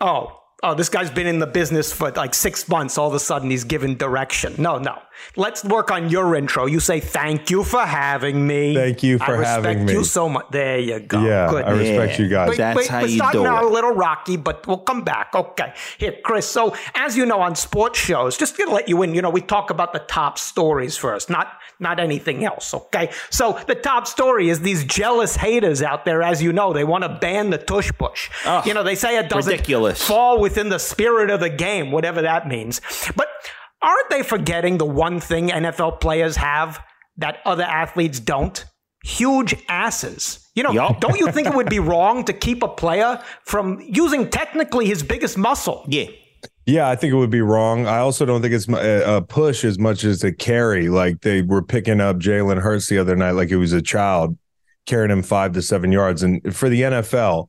Oh, 0.00 0.37
oh, 0.62 0.74
this 0.74 0.88
guy's 0.88 1.10
been 1.10 1.26
in 1.26 1.38
the 1.38 1.46
business 1.46 1.92
for 1.92 2.10
like 2.12 2.34
six 2.34 2.68
months. 2.68 2.98
All 2.98 3.08
of 3.08 3.14
a 3.14 3.20
sudden, 3.20 3.50
he's 3.50 3.64
given 3.64 3.96
direction. 3.96 4.54
No, 4.58 4.78
no. 4.78 4.98
Let's 5.36 5.64
work 5.64 5.90
on 5.90 6.10
your 6.10 6.36
intro. 6.36 6.66
You 6.66 6.78
say 6.80 7.00
thank 7.00 7.50
you 7.50 7.64
for 7.64 7.80
having 7.80 8.46
me. 8.46 8.74
Thank 8.74 9.02
you 9.02 9.18
for 9.18 9.34
I 9.34 9.38
respect 9.38 9.66
having 9.66 9.84
me. 9.86 9.92
you 9.94 10.04
so 10.04 10.28
much. 10.28 10.46
There 10.50 10.78
you 10.78 11.00
go. 11.00 11.24
yeah, 11.24 11.48
Good. 11.50 11.64
I 11.64 11.70
respect 11.72 12.18
Yeah. 12.18 12.24
you 12.24 12.28
guys. 12.30 12.48
Wait, 12.50 12.58
That's 12.58 12.76
wait, 12.76 12.88
how 12.88 13.00
we're 13.00 13.06
you 13.08 13.16
starting 13.16 13.40
do 13.42 13.46
out 13.46 13.64
it. 13.64 13.70
a 13.70 13.72
little 13.72 13.90
rocky, 13.92 14.36
but 14.36 14.66
we'll 14.66 14.78
come 14.78 15.02
back. 15.02 15.34
Okay. 15.34 15.72
Here, 15.98 16.14
Chris. 16.24 16.48
So, 16.48 16.74
as 16.94 17.16
you 17.16 17.26
know, 17.26 17.40
on 17.40 17.56
sports 17.56 17.98
shows, 17.98 18.36
just 18.36 18.54
to 18.56 18.66
let 18.70 18.88
you 18.88 19.02
in, 19.02 19.14
you 19.14 19.22
know, 19.22 19.30
we 19.30 19.40
talk 19.40 19.70
about 19.70 19.92
the 19.92 19.98
top 20.00 20.38
stories 20.38 20.96
first, 20.96 21.28
not 21.28 21.48
not 21.80 22.00
anything 22.00 22.44
else. 22.44 22.74
Okay. 22.74 23.10
So 23.30 23.58
the 23.66 23.74
top 23.74 24.06
story 24.06 24.48
is 24.48 24.60
these 24.60 24.84
jealous 24.84 25.36
haters 25.36 25.82
out 25.82 26.04
there, 26.04 26.22
as 26.22 26.42
you 26.42 26.52
know, 26.52 26.72
they 26.72 26.84
want 26.84 27.04
to 27.04 27.08
ban 27.20 27.50
the 27.50 27.58
tush 27.58 27.90
push. 27.98 28.30
You 28.66 28.74
know, 28.74 28.82
they 28.82 28.94
say 28.94 29.16
it 29.18 29.28
doesn't 29.28 29.50
ridiculous. 29.50 30.02
fall 30.02 30.40
within 30.40 30.68
the 30.68 30.78
spirit 30.78 31.30
of 31.30 31.40
the 31.40 31.50
game, 31.50 31.90
whatever 31.92 32.22
that 32.22 32.48
means. 32.48 32.80
But 33.16 33.28
aren't 33.82 34.10
they 34.10 34.22
forgetting 34.22 34.78
the 34.78 34.86
one 34.86 35.20
thing 35.20 35.48
NFL 35.48 36.00
players 36.00 36.36
have 36.36 36.80
that 37.16 37.38
other 37.44 37.64
athletes 37.64 38.20
don't? 38.20 38.64
Huge 39.04 39.54
asses. 39.68 40.48
You 40.54 40.64
know, 40.64 40.72
Yup. 40.72 41.00
don't 41.00 41.18
you 41.18 41.30
think 41.30 41.46
it 41.46 41.54
would 41.54 41.70
be 41.70 41.78
wrong 41.78 42.24
to 42.24 42.32
keep 42.32 42.64
a 42.64 42.68
player 42.68 43.22
from 43.44 43.80
using 43.80 44.28
technically 44.28 44.86
his 44.86 45.02
biggest 45.02 45.38
muscle? 45.38 45.84
Yeah. 45.88 46.06
Yeah, 46.68 46.88
I 46.90 46.96
think 46.96 47.14
it 47.14 47.16
would 47.16 47.30
be 47.30 47.40
wrong. 47.40 47.86
I 47.86 47.98
also 47.98 48.26
don't 48.26 48.42
think 48.42 48.52
it's 48.52 48.68
a 48.68 49.16
a 49.16 49.22
push 49.22 49.64
as 49.64 49.78
much 49.78 50.04
as 50.04 50.22
a 50.22 50.30
carry. 50.32 50.90
Like 50.90 51.22
they 51.22 51.40
were 51.40 51.62
picking 51.62 51.98
up 52.00 52.18
Jalen 52.18 52.60
Hurts 52.60 52.88
the 52.88 52.98
other 52.98 53.16
night, 53.16 53.30
like 53.32 53.48
he 53.48 53.56
was 53.56 53.72
a 53.72 53.80
child, 53.80 54.36
carrying 54.84 55.10
him 55.10 55.22
five 55.22 55.52
to 55.52 55.62
seven 55.62 55.92
yards. 55.92 56.22
And 56.22 56.54
for 56.54 56.68
the 56.68 56.82
NFL, 56.82 57.48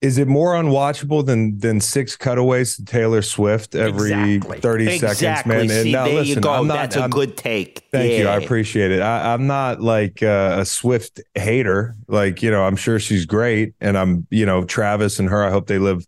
is 0.00 0.18
it 0.18 0.26
more 0.26 0.54
unwatchable 0.54 1.24
than 1.24 1.56
than 1.58 1.80
six 1.80 2.16
cutaways 2.16 2.74
to 2.78 2.84
Taylor 2.84 3.22
Swift 3.22 3.76
every 3.76 4.10
Exactly. 4.34 4.58
30 4.58 4.88
Exactly. 4.94 5.14
seconds, 5.14 5.46
man? 5.46 5.60
And 5.60 5.70
See, 5.70 5.92
now, 5.92 6.06
listen. 6.08 6.44
I'm 6.44 6.66
not, 6.66 6.74
That's 6.74 6.96
a 6.96 7.00
I'm- 7.02 7.10
good 7.10 7.36
take. 7.36 7.84
Thank 7.92 8.18
you. 8.18 8.26
I 8.26 8.38
appreciate 8.38 8.90
it. 8.90 9.00
I, 9.02 9.32
I'm 9.34 9.46
not 9.46 9.80
like 9.80 10.20
uh, 10.20 10.56
a 10.58 10.64
Swift 10.64 11.20
hater. 11.36 11.94
Like, 12.08 12.42
you 12.42 12.50
know, 12.50 12.64
I'm 12.64 12.74
sure 12.74 12.98
she's 12.98 13.24
great. 13.24 13.74
And 13.80 13.96
I'm, 13.96 14.26
you 14.30 14.44
know, 14.46 14.64
Travis 14.64 15.20
and 15.20 15.28
her, 15.28 15.44
I 15.44 15.50
hope 15.52 15.68
they 15.68 15.78
live 15.78 16.04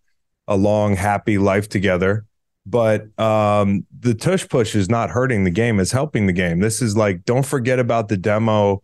a 0.48 0.56
long, 0.56 0.96
happy 0.96 1.38
life 1.38 1.68
together. 1.68 2.24
But 2.66 3.18
um, 3.20 3.84
the 4.00 4.14
tush 4.14 4.48
push 4.48 4.74
is 4.74 4.88
not 4.88 5.10
hurting 5.10 5.44
the 5.44 5.50
game, 5.50 5.78
it's 5.80 5.92
helping 5.92 6.26
the 6.26 6.32
game. 6.32 6.60
This 6.60 6.80
is 6.80 6.96
like, 6.96 7.24
don't 7.24 7.44
forget 7.44 7.78
about 7.78 8.08
the 8.08 8.16
demo 8.16 8.82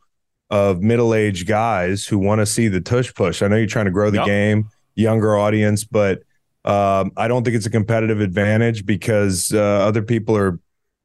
of 0.51 0.83
middle 0.83 1.15
aged 1.15 1.47
guys 1.47 2.05
who 2.07 2.19
want 2.19 2.41
to 2.41 2.47
see 2.47 2.69
the 2.69 2.81
tush 2.81 3.15
push. 3.15 3.41
I 3.41 3.49
know 3.49 3.57
you're 3.57 3.67
trying 3.67 3.87
to 3.87 3.91
grow 3.91 4.11
the 4.11 4.19
Yep. 4.19 4.27
game, 4.27 4.69
younger 4.97 5.37
audience, 5.37 5.85
but 5.85 6.23
um, 6.65 7.13
I 7.17 7.29
don't 7.29 7.43
think 7.45 7.57
it's 7.57 7.67
a 7.67 7.71
competitive 7.71 8.21
advantage 8.21 8.85
because 8.85 9.53
uh, 9.55 9.59
other 9.59 10.03
people 10.03 10.37
are 10.37 10.59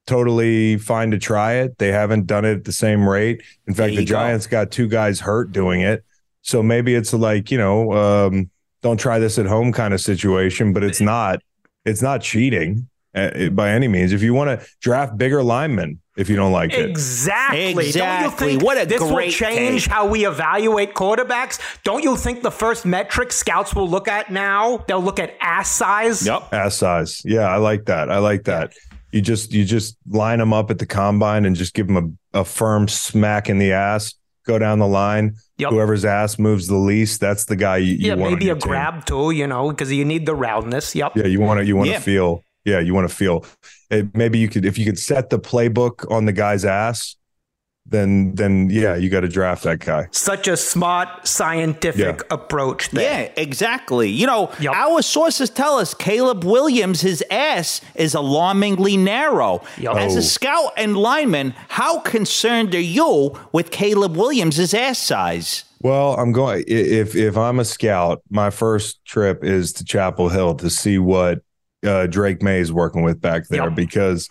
totally 0.06 0.78
fine 0.78 1.12
to 1.12 1.18
try 1.18 1.54
it. 1.54 1.78
They 1.78 1.92
haven't 1.92 2.28
done 2.28 2.44
it 2.44 2.58
at 2.58 2.64
the 2.66 2.72
same 2.74 3.08
rate. 3.08 3.42
In 3.68 3.74
fact, 3.74 3.96
the 3.96 4.04
go. 4.04 4.16
Giants 4.16 4.48
got 4.48 4.72
two 4.72 4.88
guys 4.88 5.20
hurt 5.20 5.52
doing 5.52 5.82
it. 5.82 6.04
So 6.42 6.62
maybe 6.62 6.94
it's 6.94 7.14
like, 7.14 7.52
you 7.52 7.58
know, 7.58 7.94
um, 7.94 8.50
don't 8.86 8.98
try 9.00 9.18
this 9.18 9.40
at 9.40 9.48
home 9.48 9.72
kind 9.74 9.96
of 9.96 10.00
situation, 10.00 10.72
but 10.74 10.84
it's 10.84 11.02
not 11.02 11.40
it's 11.86 12.04
not 12.04 12.22
cheating 12.22 12.88
uh, 13.16 13.50
by 13.50 13.72
any 13.72 13.88
means. 13.88 14.14
If 14.14 14.22
you 14.22 14.36
want 14.36 14.60
to 14.60 14.68
draft 14.80 15.18
bigger 15.18 15.42
linemen 15.42 16.00
if 16.16 16.30
you 16.30 16.36
don't 16.36 16.52
like 16.52 16.72
it. 16.72 16.88
Exactly. 16.88 17.62
Don't 17.66 17.74
you 17.74 17.88
Exactly. 17.88 18.48
think 18.52 18.64
What 18.64 18.82
a 18.82 18.86
this 18.86 19.02
will 19.02 19.28
change 19.30 19.84
take. 19.86 19.92
how 19.92 20.06
we 20.08 20.26
evaluate 20.28 20.94
quarterbacks? 20.94 21.60
Don't 21.84 22.04
you 22.04 22.16
think 22.16 22.42
the 22.44 22.52
first 22.52 22.86
metric 22.86 23.32
scouts 23.34 23.76
will 23.76 23.90
look 23.90 24.08
at 24.08 24.32
now? 24.32 24.78
They'll 24.88 25.02
look 25.02 25.20
at 25.20 25.34
ass 25.42 25.72
size. 25.72 26.26
Yep. 26.26 26.54
ass 26.54 26.76
size. 26.78 27.22
Yeah, 27.26 27.50
I 27.50 27.58
like 27.58 27.86
that. 27.86 28.10
I 28.12 28.20
like 28.20 28.44
that. 28.44 28.74
You 29.12 29.22
just 29.22 29.52
you 29.52 29.66
just 29.66 29.98
line 30.08 30.40
them 30.40 30.54
up 30.54 30.70
at 30.72 30.78
the 30.78 30.86
combine 30.86 31.44
and 31.46 31.56
just 31.56 31.74
give 31.74 31.88
them 31.88 32.18
a, 32.34 32.40
a 32.42 32.46
firm 32.46 32.88
smack 32.88 33.50
in 33.50 33.58
the 33.58 33.72
ass. 33.74 34.14
Go 34.46 34.60
down 34.60 34.80
the 34.80 34.88
line. 34.88 35.36
Yep. 35.58 35.72
Whoever's 35.72 36.06
ass 36.06 36.38
moves 36.38 36.68
the 36.68 36.76
least, 36.76 37.20
that's 37.20 37.46
the 37.46 37.56
guy 37.56 37.78
you, 37.78 37.94
you 37.94 38.08
Yeah, 38.10 38.14
want. 38.16 38.34
maybe 38.34 38.50
a 38.50 38.54
team. 38.56 38.60
grab 38.60 39.06
too, 39.06 39.32
you 39.32 39.48
know, 39.48 39.70
because 39.70 39.92
you 39.92 40.06
need 40.06 40.26
the 40.26 40.36
roundness. 40.36 40.94
Yep. 40.96 41.14
Yeah, 41.16 41.26
you 41.26 41.40
want 41.40 41.60
to 41.60 41.66
you 41.66 41.76
want 41.76 41.88
to 41.88 41.94
Yeah. 41.94 42.00
feel. 42.00 42.44
Yeah, 42.64 42.80
you 42.80 42.94
want 42.94 43.08
to 43.10 43.16
feel. 43.16 43.46
It, 43.90 44.16
maybe 44.16 44.38
you 44.40 44.48
could 44.50 44.66
if 44.66 44.78
you 44.78 44.86
could 44.86 45.00
set 45.00 45.30
the 45.30 45.40
playbook 45.40 46.10
on 46.12 46.26
the 46.26 46.32
guy's 46.34 46.66
ass, 46.66 47.16
then 47.88 48.34
then 48.36 48.70
yeah, 48.72 48.96
you 48.96 49.10
got 49.10 49.22
to 49.22 49.28
draft 49.28 49.64
that 49.64 49.80
guy. 49.80 50.08
Such 50.12 50.48
a 50.48 50.58
smart 50.58 51.28
scientific 51.28 52.00
Yeah. 52.00 52.18
approach 52.32 52.90
there. 52.90 53.24
Yeah, 53.36 53.42
exactly. 53.42 54.10
You 54.10 54.26
know, 54.28 54.52
Yep. 54.60 54.74
our 54.74 55.02
sources 55.02 55.50
tell 55.52 55.78
us 55.78 55.94
Caleb 55.94 56.44
Williams, 56.44 57.02
his 57.02 57.24
ass 57.30 57.82
is 57.94 58.16
alarmingly 58.16 58.98
narrow. 58.98 59.62
Yep. 59.78 59.96
As 59.98 60.16
Oh. 60.16 60.20
a 60.20 60.22
scout 60.24 60.74
and 60.78 60.98
lineman, 60.98 61.54
how 61.70 62.00
concerned 62.00 62.74
are 62.74 62.80
you 62.80 63.34
with 63.52 63.70
Caleb 63.72 64.18
Williams' 64.18 64.74
ass 64.74 64.98
size? 64.98 65.64
Well, 65.82 66.16
I'm 66.16 66.32
going. 66.32 66.64
If 66.68 67.16
if 67.16 67.38
I'm 67.38 67.60
a 67.60 67.66
scout, 67.66 68.22
my 68.32 68.50
first 68.50 69.06
trip 69.06 69.44
is 69.44 69.72
to 69.74 69.86
Chapel 69.86 70.30
Hill 70.30 70.56
to 70.56 70.70
see 70.72 70.98
what 70.98 71.42
uh, 71.86 72.08
Drake 72.08 72.42
Maye 72.42 72.62
is 72.62 72.74
working 72.74 73.04
with 73.04 73.22
back 73.22 73.48
there 73.50 73.66
Yep. 73.66 73.76
because 73.76 74.28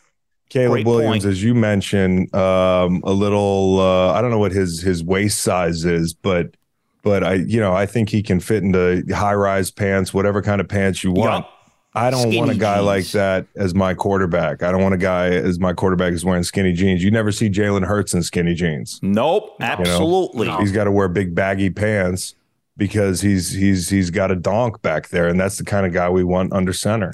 Caleb 0.49 0.73
Great 0.73 0.87
Williams, 0.87 1.25
point. 1.25 1.33
as 1.33 1.43
you 1.43 1.55
mentioned, 1.55 2.35
um, 2.35 3.03
a 3.05 3.13
little. 3.13 3.81
Uh, 3.81 4.13
I 4.13 4.23
don't 4.23 4.31
know 4.31 4.39
what 4.39 4.53
his 4.53 4.81
his 4.81 5.03
waist 5.03 5.41
size 5.41 5.85
is, 5.85 6.15
but 6.15 6.57
but 7.03 7.25
I 7.25 7.35
you 7.35 7.61
know 7.61 7.73
I 7.73 7.87
think 7.87 8.09
he 8.09 8.23
can 8.23 8.41
fit 8.41 8.63
into 8.63 9.03
high 9.13 9.35
rise 9.35 9.71
pants, 9.71 10.13
whatever 10.15 10.43
kind 10.43 10.61
of 10.61 10.69
pants 10.69 11.03
you 11.03 11.13
want. 11.13 11.45
Yup. 11.45 11.51
I 11.97 12.11
don't 12.11 12.35
want 12.35 12.51
a 12.51 12.57
guy 12.57 12.77
jeans. 12.77 12.87
like 12.87 13.07
that 13.13 13.47
as 13.55 13.73
my 13.73 13.95
quarterback. 13.95 14.65
I 14.65 14.73
don't 14.73 14.83
want 14.83 14.95
a 14.95 14.99
guy 14.99 15.29
as 15.29 15.61
my 15.61 15.73
quarterback 15.73 16.13
is 16.13 16.25
wearing 16.25 16.43
skinny 16.43 16.73
jeans. 16.73 17.05
You 17.05 17.13
never 17.13 17.31
see 17.31 17.49
Jalen 17.49 17.87
Hurts 17.87 18.15
in 18.15 18.25
skinny 18.25 18.55
jeans. 18.55 18.99
Nope, 19.01 19.57
absolutely. 19.61 20.51
He's 20.59 20.73
got 20.73 20.85
to 20.85 20.91
wear 20.91 21.07
big 21.07 21.37
baggy 21.37 21.71
pants 21.71 22.35
because 22.77 23.21
he's 23.21 23.53
he's 23.53 23.89
he's 23.89 24.11
got 24.11 24.33
a 24.33 24.37
donk 24.37 24.83
back 24.83 25.11
there, 25.11 25.29
and 25.29 25.39
that's 25.39 25.59
the 25.59 25.65
kind 25.65 25.87
of 25.87 25.93
guy 25.93 26.11
we 26.11 26.25
want 26.25 26.53
under 26.53 26.73
center. 26.73 27.13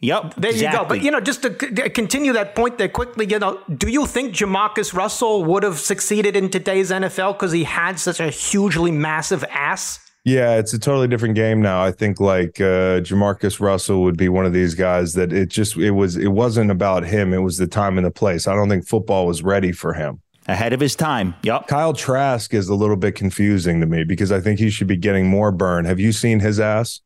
Yep. 0.00 0.34
There 0.36 0.52
you 0.52 0.70
go. 0.70 0.84
But 0.84 1.02
you 1.02 1.10
know, 1.10 1.20
just 1.20 1.42
to 1.42 1.56
c- 1.60 1.88
continue 1.90 2.32
that 2.34 2.54
point 2.54 2.78
there 2.78 2.88
quickly, 2.88 3.26
you 3.26 3.38
know, 3.38 3.60
do 3.76 3.88
you 3.88 4.06
think 4.06 4.34
Jamarcus 4.34 4.94
Russell 4.94 5.44
would 5.44 5.62
have 5.62 5.78
succeeded 5.78 6.36
in 6.36 6.50
today's 6.50 6.90
NFL 6.90 7.32
because 7.34 7.52
he 7.52 7.64
had 7.64 7.98
such 7.98 8.20
a 8.20 8.30
hugely 8.30 8.92
massive 8.92 9.44
ass? 9.50 9.98
Yeah, 10.24 10.56
it's 10.56 10.72
a 10.74 10.78
totally 10.78 11.08
different 11.08 11.34
game 11.36 11.62
now. 11.62 11.82
I 11.82 11.90
think 11.90 12.20
like 12.20 12.60
uh, 12.60 13.00
Jamarcus 13.00 13.60
Russell 13.60 14.02
would 14.02 14.16
be 14.16 14.28
one 14.28 14.44
of 14.44 14.52
these 14.52 14.74
guys 14.74 15.14
that 15.14 15.32
it 15.32 15.48
just 15.48 15.76
it 15.76 15.92
was 15.92 16.16
it 16.16 16.28
wasn't 16.28 16.70
about 16.70 17.04
him. 17.04 17.32
It 17.32 17.38
was 17.38 17.56
the 17.56 17.66
time 17.66 17.96
and 17.96 18.06
the 18.06 18.10
place. 18.10 18.46
I 18.46 18.54
don't 18.54 18.68
think 18.68 18.86
football 18.86 19.26
was 19.26 19.42
ready 19.42 19.72
for 19.72 19.94
him. 19.94 20.20
Ahead 20.46 20.72
of 20.72 20.80
his 20.80 20.94
time. 20.96 21.34
Yep. 21.42 21.66
Kyle 21.66 21.92
Trask 21.92 22.54
is 22.54 22.68
a 22.68 22.74
little 22.74 22.96
bit 22.96 23.14
confusing 23.14 23.80
to 23.80 23.86
me 23.86 24.04
because 24.04 24.32
I 24.32 24.40
think 24.40 24.58
he 24.58 24.70
should 24.70 24.86
be 24.86 24.96
getting 24.96 25.26
more 25.28 25.52
burn. 25.52 25.84
Have 25.84 26.00
you 26.00 26.12
seen 26.12 26.40
his 26.40 26.58
ass? 26.58 27.00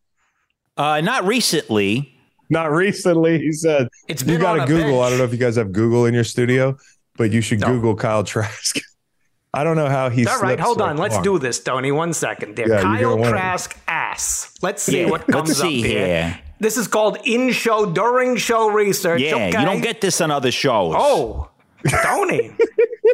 Uh, 0.76 1.00
not 1.00 1.24
recently. 1.26 2.11
Not 2.52 2.70
recently. 2.70 3.38
He 3.38 3.50
said 3.50 3.88
It's 4.08 4.22
you 4.22 4.38
got 4.38 4.54
to 4.56 4.62
a 4.64 4.66
Google. 4.66 5.00
I 5.00 5.08
don't 5.08 5.16
know 5.16 5.24
if 5.24 5.32
you 5.32 5.38
guys 5.38 5.56
have 5.56 5.72
Google 5.72 6.04
in 6.04 6.12
your 6.12 6.22
studio, 6.22 6.76
but 7.16 7.32
you 7.32 7.40
should 7.40 7.60
No. 7.60 7.68
Google 7.68 7.96
Kyle 7.96 8.22
Trask. 8.22 8.78
I 9.54 9.64
don't 9.64 9.76
know 9.76 9.88
how 9.88 10.10
he. 10.10 10.26
All 10.26 10.34
right, 10.40 10.50
slips 10.58 10.62
hold 10.62 10.78
so 10.78 10.84
on. 10.84 10.96
Let's 10.98 11.18
do 11.20 11.38
this, 11.38 11.60
Tony. 11.60 11.92
One 11.92 12.12
second 12.12 12.56
there. 12.56 12.68
Yeah, 12.68 12.74
you're 12.74 12.82
Kyle 12.82 13.00
gonna 13.00 13.16
want 13.16 13.28
it. 13.28 13.30
Trask 13.38 13.78
ass. 13.88 14.54
Let's 14.60 14.82
see 14.82 15.00
Yeah, 15.02 15.10
what 15.10 15.26
let's 15.28 15.32
comes 15.32 15.56
see 15.58 15.80
up 15.80 15.86
here. 15.86 16.06
here. 16.06 16.40
This 16.60 16.76
is 16.76 16.86
called 16.88 17.16
in 17.24 17.52
show 17.52 17.86
during 17.86 18.36
show 18.36 18.70
research. 18.70 19.20
Yeah, 19.22 19.34
okay? 19.36 19.46
you 19.60 19.64
don't 19.64 19.80
get 19.80 20.00
this 20.02 20.20
on 20.20 20.30
other 20.30 20.50
shows. 20.52 20.94
Oh, 20.96 21.48
Tony. 21.88 22.54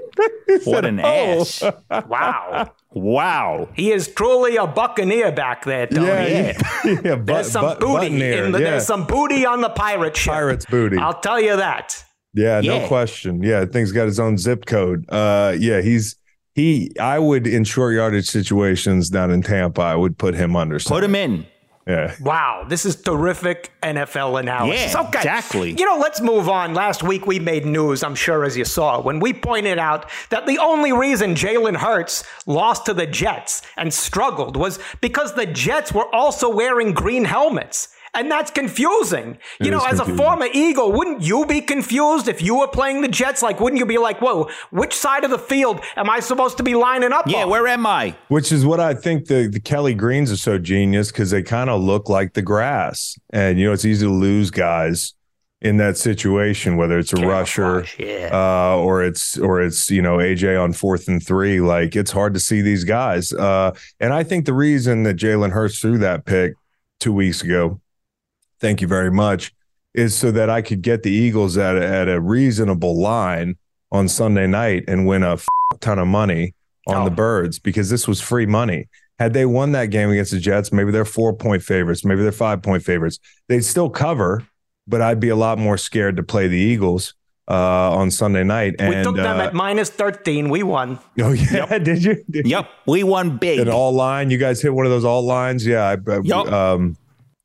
what 0.65 0.85
an 0.85 1.01
ass. 1.01 1.63
wow. 1.91 2.73
Wow. 2.93 3.69
He 3.75 3.93
is 3.93 4.09
truly 4.09 4.57
a 4.57 4.67
buccaneer 4.67 5.33
back 5.33 5.65
there, 5.65 5.87
Tony. 5.87 6.07
Yeah, 6.07 6.27
yeah, 6.27 6.59
yeah. 7.05 7.17
But, 7.17 7.27
There's 7.27 7.51
some 7.51 7.65
but, 7.65 7.81
booty. 7.81 7.93
button 7.93 8.23
in 8.23 8.53
the, 8.53 8.59
yeah. 8.61 8.71
There's 8.71 8.87
some 8.87 9.07
booty 9.07 9.45
on 9.47 9.61
the 9.61 9.71
pirate 9.71 10.17
ship. 10.17 10.33
Pirates 10.33 10.67
booty. 10.67 10.97
I'll 10.99 11.21
tell 11.21 11.41
you 11.41 11.57
that. 11.57 12.03
Yeah, 12.35 12.61
no 12.61 12.79
Yeah. 12.79 12.89
question. 12.89 13.43
Yeah, 13.43 13.65
thing's 13.65 13.93
got 13.93 14.07
his 14.07 14.21
own 14.21 14.37
zip 14.39 14.67
code. 14.67 15.07
Uh, 15.09 15.57
yeah, 15.59 15.81
he's 15.81 16.17
he. 16.55 16.93
I 17.01 17.19
would 17.19 17.47
in 17.47 17.65
short 17.65 17.95
yardage 17.95 18.27
situations 18.29 19.09
down 19.11 19.31
in 19.31 19.43
Tampa, 19.43 19.81
I 19.83 19.95
would 19.97 20.19
put 20.19 20.35
him 20.35 20.55
under. 20.57 20.79
Put 20.79 21.05
him 21.05 21.15
in. 21.15 21.47
Yeah. 21.89 22.15
Wow, 22.21 22.67
this 22.69 22.85
is 22.85 22.97
terrific 22.97 23.73
NFL 23.83 24.41
analysis. 24.41 24.93
Yeah, 24.93 25.01
okay. 25.09 25.21
exactly. 25.21 25.71
You 25.71 25.87
know, 25.87 25.97
let's 25.97 26.21
move 26.21 26.47
on. 26.47 26.75
Last 26.75 27.03
week 27.03 27.27
we 27.27 27.39
made 27.39 27.65
news, 27.65 28.03
I'm 28.03 28.15
sure, 28.15 28.45
as 28.45 28.59
you 28.59 28.67
saw, 28.67 29.01
when 29.01 29.21
we 29.21 29.33
pointed 29.33 29.79
out 29.79 30.11
that 30.29 30.47
the 30.47 30.59
only 30.59 30.93
reason 30.93 31.35
Jalen 31.35 31.77
Hurts 31.77 32.25
lost 32.45 32.85
to 32.87 32.95
the 32.95 33.07
Jets 33.07 33.63
and 33.79 33.93
struggled 33.93 34.55
was 34.55 34.79
because 35.01 35.33
the 35.35 35.47
Jets 35.47 35.91
were 35.91 36.15
also 36.15 36.55
wearing 36.55 36.93
green 36.93 37.25
helmets. 37.25 37.89
And 38.15 38.31
that's 38.31 38.51
confusing. 38.51 39.39
You 39.61 39.71
know, 39.71 39.79
is 39.87 40.01
as 40.01 40.09
a 40.09 40.17
former 40.17 40.47
Eagle, 40.53 40.93
wouldn't 40.93 41.23
you 41.23 41.45
be 41.47 41.61
confused 41.61 42.29
if 42.29 42.43
you 42.43 42.59
were 42.59 42.69
playing 42.69 43.03
the 43.03 43.09
Jets? 43.09 43.43
Like, 43.43 43.61
wouldn't 43.61 43.79
you 43.79 43.87
be 43.87 43.99
like, 43.99 44.21
whoa, 44.21 44.49
which 44.71 44.95
side 44.95 45.25
of 45.25 45.31
the 45.31 45.39
field 45.39 45.81
am 45.97 46.09
I 46.09 46.21
supposed 46.21 46.57
to 46.59 46.63
be 46.63 46.75
lining 46.75 47.13
up 47.13 47.27
Yeah, 47.27 47.45
on? 47.45 47.51
where 47.51 47.67
am 47.67 47.87
I? 47.87 48.17
Which 48.29 48.53
is 48.53 48.65
what 48.65 48.81
I 48.81 48.95
think 48.95 49.27
the, 49.27 49.49
the 49.49 49.61
Kelly 49.61 49.95
Greens 49.95 50.33
are 50.33 50.37
so 50.37 50.59
genius 50.59 51.13
because 51.13 51.31
they 51.31 51.43
kind 51.43 51.71
of 51.71 51.81
look 51.83 52.09
like 52.09 52.35
the 52.35 52.43
grass. 52.43 53.19
And, 53.31 53.59
you 53.59 53.67
know, 53.67 53.73
it's 53.73 53.85
easy 53.85 54.07
to 54.07 54.13
lose 54.13 54.51
guys 54.51 55.15
in 55.61 55.77
that 55.79 55.97
situation, 55.97 56.77
whether 56.77 56.99
it's 56.99 57.13
a 57.13 57.17
rusher 57.17 57.85
yeah. 57.99 58.31
uh, 58.33 58.77
or 58.77 59.03
it's, 59.03 59.37
or 59.39 59.61
it's, 59.61 59.91
you 59.91 60.01
know, 60.01 60.19
AJ 60.19 60.63
on 60.63 60.73
fourth 60.73 61.09
and 61.09 61.25
three. 61.25 61.61
Like 61.61 61.97
it's 61.97 62.13
hard 62.13 62.33
to 62.35 62.41
see 62.41 62.63
these 62.63 62.85
guys. 62.85 63.33
Uh, 63.33 63.73
and 63.99 64.13
I 64.13 64.23
think 64.23 64.47
the 64.47 64.55
reason 64.55 65.03
that 65.03 65.17
Jalen 65.17 65.51
Hurts 65.51 65.81
threw 65.81 65.99
that 65.99 66.25
pick 66.25 66.55
two 67.01 67.13
weeks 67.13 67.43
ago, 67.43 67.81
thank 68.61 68.81
you 68.81 68.89
very 68.89 69.11
much, 69.11 69.53
is 69.95 70.15
so 70.17 70.31
that 70.33 70.51
I 70.51 70.63
could 70.63 70.83
get 70.83 71.03
the 71.03 71.11
Eagles 71.11 71.57
at, 71.57 71.77
a- 71.77 71.87
at 71.87 72.09
a 72.09 72.21
reasonable 72.21 72.99
line 73.01 73.57
on 73.91 74.09
Sunday 74.09 74.47
night 74.47 74.85
and 74.89 75.07
win 75.07 75.23
a 75.23 75.35
f- 75.35 75.47
ton 75.81 75.99
of 75.99 76.07
money 76.09 76.55
on 76.87 77.05
the 77.05 77.11
Oh. 77.11 77.15
birds 77.15 77.59
because 77.59 77.91
this 77.91 78.07
was 78.09 78.21
free 78.21 78.47
money. 78.47 78.89
Had 79.19 79.33
they 79.35 79.45
won 79.47 79.73
that 79.73 79.87
game 79.87 80.11
against 80.11 80.31
the 80.31 80.39
Jets, 80.39 80.73
maybe 80.73 80.91
they're 80.93 81.05
four 81.05 81.33
point 81.35 81.63
favorites, 81.63 82.05
maybe 82.05 82.23
they're 82.23 82.31
five 82.33 82.63
point 82.63 82.83
favorites. 82.85 83.19
They'd 83.49 83.65
still 83.65 83.91
cover, 83.91 84.45
but 84.87 85.01
I'd 85.03 85.21
be 85.21 85.29
a 85.31 85.37
lot 85.37 85.59
more 85.59 85.77
scared 85.77 86.17
to 86.19 86.23
play 86.23 86.47
the 86.49 86.57
Eagles 86.57 87.15
uh, 87.51 87.91
on 87.97 88.11
Sunday 88.11 88.45
night. 88.45 88.77
And 88.79 88.95
we 88.95 89.03
took 89.03 89.17
them 89.17 89.41
uh, 89.41 89.45
at 89.45 89.55
minus 89.55 89.91
13. 89.91 90.51
We 90.51 90.63
won. 90.63 90.99
oh 91.21 91.33
yeah, 91.33 91.79
did 91.79 92.05
you? 92.05 92.23
Did 92.31 92.47
you? 92.47 92.51
Yep, 92.53 92.69
we 92.87 93.03
won 93.03 93.39
big. 93.39 93.59
An 93.59 93.69
all 93.71 93.93
line. 93.93 94.31
You 94.31 94.39
guys 94.39 94.61
hit 94.63 94.73
one 94.73 94.85
of 94.87 94.93
those 94.93 95.05
all 95.05 95.23
lines. 95.23 95.67
Yeah. 95.67 95.97
I, 96.07 96.19
Yup. 96.23 96.53
um, 96.53 96.97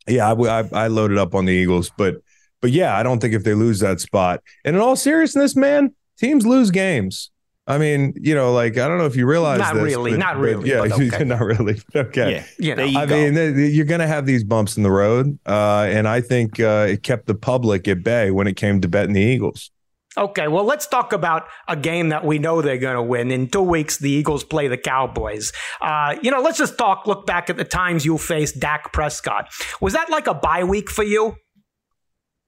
yeah. 0.07 0.31
I, 0.31 0.61
I, 0.61 0.69
I 0.73 0.87
loaded 0.87 1.17
up 1.17 1.35
on 1.35 1.45
the 1.45 1.53
Eagles, 1.53 1.91
but 1.97 2.15
but 2.61 2.71
yeah, 2.71 2.95
I 2.97 3.03
don't 3.03 3.19
think 3.19 3.33
if 3.33 3.43
they 3.43 3.53
lose 3.53 3.79
that 3.81 3.99
spot. 3.99 4.41
And 4.63 4.75
in 4.75 4.81
all 4.81 4.95
seriousness, 4.95 5.55
man, 5.55 5.93
teams 6.17 6.45
lose 6.45 6.71
games. 6.71 7.29
I 7.65 7.77
mean, 7.77 8.13
you 8.19 8.35
know, 8.35 8.51
like 8.53 8.77
I 8.77 8.87
don't 8.89 8.97
know 8.97 9.05
if 9.05 9.15
you 9.15 9.25
realize 9.25 9.59
Not 9.59 9.73
this, 9.75 9.83
really, 9.83 10.11
but- 10.11 10.19
not 10.19 10.37
really, 10.37 10.69
yeah, 10.69 10.79
okay. 10.91 11.23
not 11.23 11.39
really. 11.41 11.79
Okay, 11.95 12.31
Yeah, 12.33 12.45
You 12.57 12.75
know, 12.75 12.99
I 12.99 13.05
go. 13.05 13.15
mean, 13.31 13.73
you're 13.73 13.85
going 13.85 14.01
to 14.01 14.07
have 14.07 14.25
these 14.25 14.43
bumps 14.43 14.75
in 14.75 14.83
the 14.83 14.91
road, 14.91 15.39
uh, 15.45 15.87
and 15.89 16.05
I 16.07 16.19
think 16.19 16.59
uh, 16.59 16.87
it 16.89 17.03
kept 17.03 17.25
the 17.27 17.35
public 17.35 17.87
at 17.87 18.03
bay 18.03 18.31
when 18.31 18.47
it 18.47 18.55
came 18.57 18.81
to 18.81 18.89
betting 18.89 19.13
the 19.13 19.21
Eagles. 19.21 19.71
Okay, 20.15 20.47
well, 20.47 20.63
let's 20.63 20.86
talk 20.88 21.12
about 21.12 21.47
a 21.67 21.76
game 21.76 22.10
that 22.10 22.23
we 22.23 22.38
know 22.38 22.62
they're 22.62 22.78
going 22.78 22.95
to 22.95 23.02
win. 23.02 23.32
In 23.32 23.47
two 23.47 23.62
weeks, 23.62 23.97
the 23.97 24.12
Eagles 24.12 24.43
play 24.43 24.67
the 24.67 24.78
Cowboys. 24.78 25.52
Uh, 25.82 26.15
you 26.21 26.30
know, 26.30 26.41
let's 26.41 26.58
just 26.58 26.78
talk, 26.78 27.08
look 27.08 27.26
back 27.26 27.49
at 27.49 27.58
the 27.58 27.63
times 27.63 28.06
you 28.06 28.17
faced 28.17 28.60
Dak 28.60 28.93
Prescott. 28.93 29.52
Was 29.82 29.93
that 29.93 30.10
like 30.10 30.28
a 30.28 30.34
bye 30.34 30.63
week 30.63 30.89
for 30.89 31.04
you? 31.04 31.36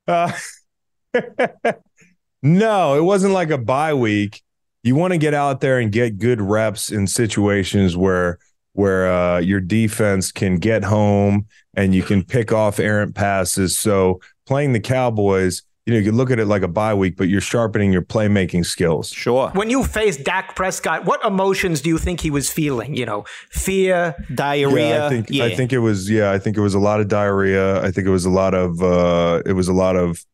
Uh, 0.08 0.32
no, 2.44 2.96
it 2.96 3.04
wasn't 3.04 3.34
like 3.34 3.50
a 3.50 3.58
bye 3.58 3.94
week. 3.94 4.42
You 4.84 4.96
want 4.96 5.14
to 5.14 5.18
get 5.18 5.34
out 5.34 5.62
there 5.62 5.80
and 5.80 5.92
get 5.92 6.20
good 6.20 6.40
reps 6.40 6.92
in 6.92 7.08
situations 7.08 7.98
where 7.98 8.38
where 8.74 9.12
uh, 9.12 9.40
your 9.40 9.62
defense 9.62 10.34
can 10.34 10.58
get 10.58 10.84
home 10.84 11.48
and 11.76 11.96
you 11.96 12.04
can 12.04 12.24
pick 12.24 12.52
off 12.52 12.78
errant 12.78 13.16
passes. 13.16 13.78
So 13.78 14.20
playing 14.46 14.74
the 14.74 14.82
Cowboys, 14.82 15.64
you 15.86 15.94
know, 15.94 16.00
you 16.00 16.06
can 16.06 16.18
look 16.18 16.32
at 16.32 16.40
it 16.40 16.46
like 16.48 16.64
a 16.64 16.68
bye 16.68 16.96
week, 16.96 17.16
but 17.16 17.30
you're 17.30 17.42
sharpening 17.42 17.94
your 17.94 18.02
playmaking 18.02 18.66
skills. 18.66 19.10
Sure. 19.10 19.50
When 19.54 19.70
you 19.70 19.84
faced 19.84 20.24
Dak 20.24 20.56
Prescott, 20.56 21.06
what 21.06 21.24
emotions 21.24 21.80
do 21.82 21.90
you 21.90 22.00
think 22.00 22.22
he 22.22 22.32
was 22.32 22.50
feeling? 22.50 22.96
You 22.96 23.06
know, 23.06 23.26
fear, 23.52 24.16
Diarrhea. 24.34 24.90
Yeah, 24.90 25.06
I 25.06 25.10
think 25.10 25.30
yeah. 25.30 25.46
I 25.46 25.56
think 25.56 25.74
it 25.74 25.80
was 25.80 26.10
yeah, 26.10 26.32
I 26.32 26.40
think 26.40 26.58
it 26.58 26.62
was 26.62 26.74
a 26.74 26.80
lot 26.80 27.02
of 27.02 27.08
diarrhea. 27.08 27.84
I 27.84 27.92
think 27.92 28.08
it 28.08 28.10
was 28.10 28.26
a 28.26 28.32
lot 28.32 28.56
of 28.56 28.82
uh 28.82 29.44
it 29.46 29.54
was 29.54 29.68
a 29.68 29.74
lot 29.74 29.96
of 29.96 30.26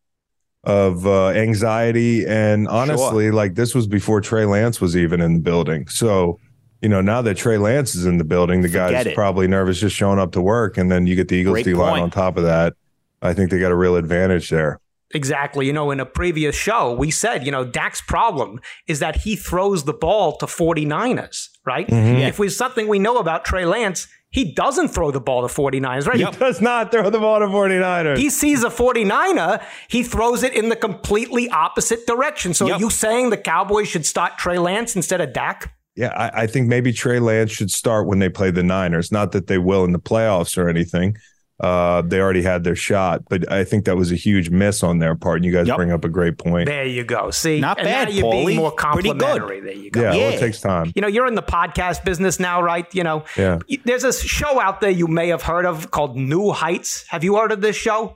of 0.64 1.06
uh 1.06 1.30
anxiety 1.30 2.26
and 2.26 2.68
honestly 2.68 3.32
like 3.32 3.56
this 3.56 3.74
was 3.76 3.88
before 3.88 4.22
Trey 4.22 4.46
Lance 4.46 4.80
was 4.80 4.96
even 4.96 5.20
in 5.20 5.34
the 5.34 5.40
building. 5.42 5.86
So, 5.90 6.40
you 6.82 6.88
know, 6.88 7.02
now 7.02 7.22
that 7.24 7.36
Trey 7.36 7.58
Lance 7.58 7.94
is 7.94 8.06
in 8.06 8.20
the 8.20 8.24
building, 8.24 8.62
the 8.62 8.70
Forget 8.70 8.92
guy's 8.92 9.06
it. 9.08 9.16
probably 9.16 9.50
nervous 9.50 9.82
just 9.82 9.98
showing 9.98 10.18
up 10.20 10.32
to 10.32 10.42
work 10.42 10.78
and 10.78 10.90
then 10.90 11.08
you 11.08 11.16
get 11.18 11.28
the 11.28 11.36
Eagles 11.36 11.56
Great 11.56 11.66
D 11.66 11.74
line 11.74 12.04
on 12.04 12.10
top 12.10 12.38
of 12.38 12.44
that. 12.44 12.74
I 13.22 13.34
think 13.34 13.52
they 13.52 13.60
got 13.60 13.74
a 13.74 13.76
real 13.76 13.98
advantage 13.98 14.50
there. 14.50 14.80
Exactly. 15.14 15.66
You 15.66 15.74
know, 15.74 15.92
in 15.92 16.00
a 16.00 16.06
previous 16.06 16.56
show, 16.56 16.94
we 16.94 17.12
said, 17.12 17.46
you 17.46 17.52
know, 17.52 17.64
Dak's 17.66 18.02
problem 18.02 18.60
is 18.88 19.00
that 19.00 19.18
he 19.18 19.36
throws 19.36 19.84
the 19.84 19.94
ball 19.94 20.38
to 20.38 20.46
49ers, 20.46 21.50
right? 21.66 21.88
Mm-hmm. 21.88 22.18
If 22.22 22.38
there's 22.38 22.58
something 22.58 22.88
we 22.88 23.00
know 23.00 23.18
about 23.18 23.46
Trey 23.46 23.66
Lance, 23.66 24.08
he 24.30 24.54
doesn't 24.54 24.88
throw 24.90 25.12
the 25.12 25.20
ball 25.20 25.46
to 25.46 25.54
49ers, 25.54 26.08
right? 26.08 26.18
He 26.18 26.26
does 26.40 26.62
not 26.62 26.92
throw 26.92 27.10
the 27.10 27.20
ball 27.20 27.40
to 27.40 27.48
49ers. 27.48 28.18
He 28.18 28.30
sees 28.30 28.64
a 28.64 28.70
49er, 28.70 29.62
he 29.90 30.04
throws 30.04 30.44
it 30.44 30.54
in 30.54 30.70
the 30.70 30.76
completely 30.78 31.50
opposite 31.50 32.08
direction. 32.08 32.54
So 32.54 32.68
Yep. 32.68 32.78
are 32.78 32.80
you 32.80 32.90
saying 32.90 33.30
the 33.30 33.38
Cowboys 33.38 33.90
should 33.90 34.06
start 34.06 34.38
Trey 34.38 34.58
Lance 34.58 34.96
instead 34.96 35.20
of 35.20 35.34
Dak? 35.34 35.74
Yeah, 35.98 36.14
I, 36.16 36.44
I 36.44 36.48
think 36.48 36.70
maybe 36.70 36.94
Trey 36.94 37.20
Lance 37.20 37.52
should 37.52 37.70
start 37.70 38.08
when 38.08 38.20
they 38.20 38.30
play 38.30 38.52
the 38.52 38.64
Niners. 38.64 39.12
Not 39.12 39.34
that 39.34 39.48
they 39.48 39.58
will 39.58 39.84
in 39.84 39.92
the 39.92 40.00
playoffs 40.00 40.58
or 40.58 40.70
anything. 40.70 41.18
Uh, 41.62 42.02
they 42.02 42.20
already 42.20 42.42
had 42.42 42.64
their 42.64 42.76
shot, 42.76 43.22
but 43.30 43.50
I 43.52 43.64
think 43.64 43.86
that 43.86 43.96
was 43.96 44.12
a 44.12 44.16
huge 44.16 44.50
miss 44.50 44.82
on 44.82 44.98
their 44.98 45.14
part. 45.16 45.38
And 45.38 45.46
you 45.46 45.52
guys 45.52 45.68
Yep. 45.68 45.78
bring 45.78 45.92
up 45.92 46.04
a 46.04 46.10
great 46.10 46.40
point. 46.40 46.66
There 46.68 46.86
you 46.86 47.04
go. 47.04 47.30
See, 47.30 47.60
Not 47.60 47.78
and 47.78 47.86
bad, 47.86 48.12
you're 48.12 48.32
being 48.32 48.48
Paulie. 48.48 48.56
more 48.56 48.72
Pretty 48.72 49.10
good. 49.10 49.20
complimentary. 49.20 49.60
There 49.62 49.74
you 49.74 49.92
go. 49.92 50.02
Yeah, 50.02 50.12
well, 50.12 50.34
it 50.34 50.40
takes 50.40 50.60
time. 50.60 50.92
You 50.96 51.04
know, 51.04 51.08
you're 51.08 51.28
in 51.28 51.36
the 51.36 51.44
podcast 51.44 52.04
business 52.04 52.40
now, 52.40 52.64
right? 52.64 52.88
You 52.96 53.04
know, 53.04 53.26
Yeah. 53.38 53.60
there's 53.86 54.04
a 54.04 54.12
show 54.12 54.60
out 54.60 54.82
there 54.82 54.90
you 54.90 55.06
may 55.08 55.28
have 55.28 55.44
heard 55.44 55.66
of 55.68 55.92
called 55.92 56.18
New 56.18 56.52
Heights. 56.52 57.06
Have 57.10 57.24
you 57.24 57.36
heard 57.38 57.52
of 57.52 57.62
this 57.62 57.76
show? 57.76 58.16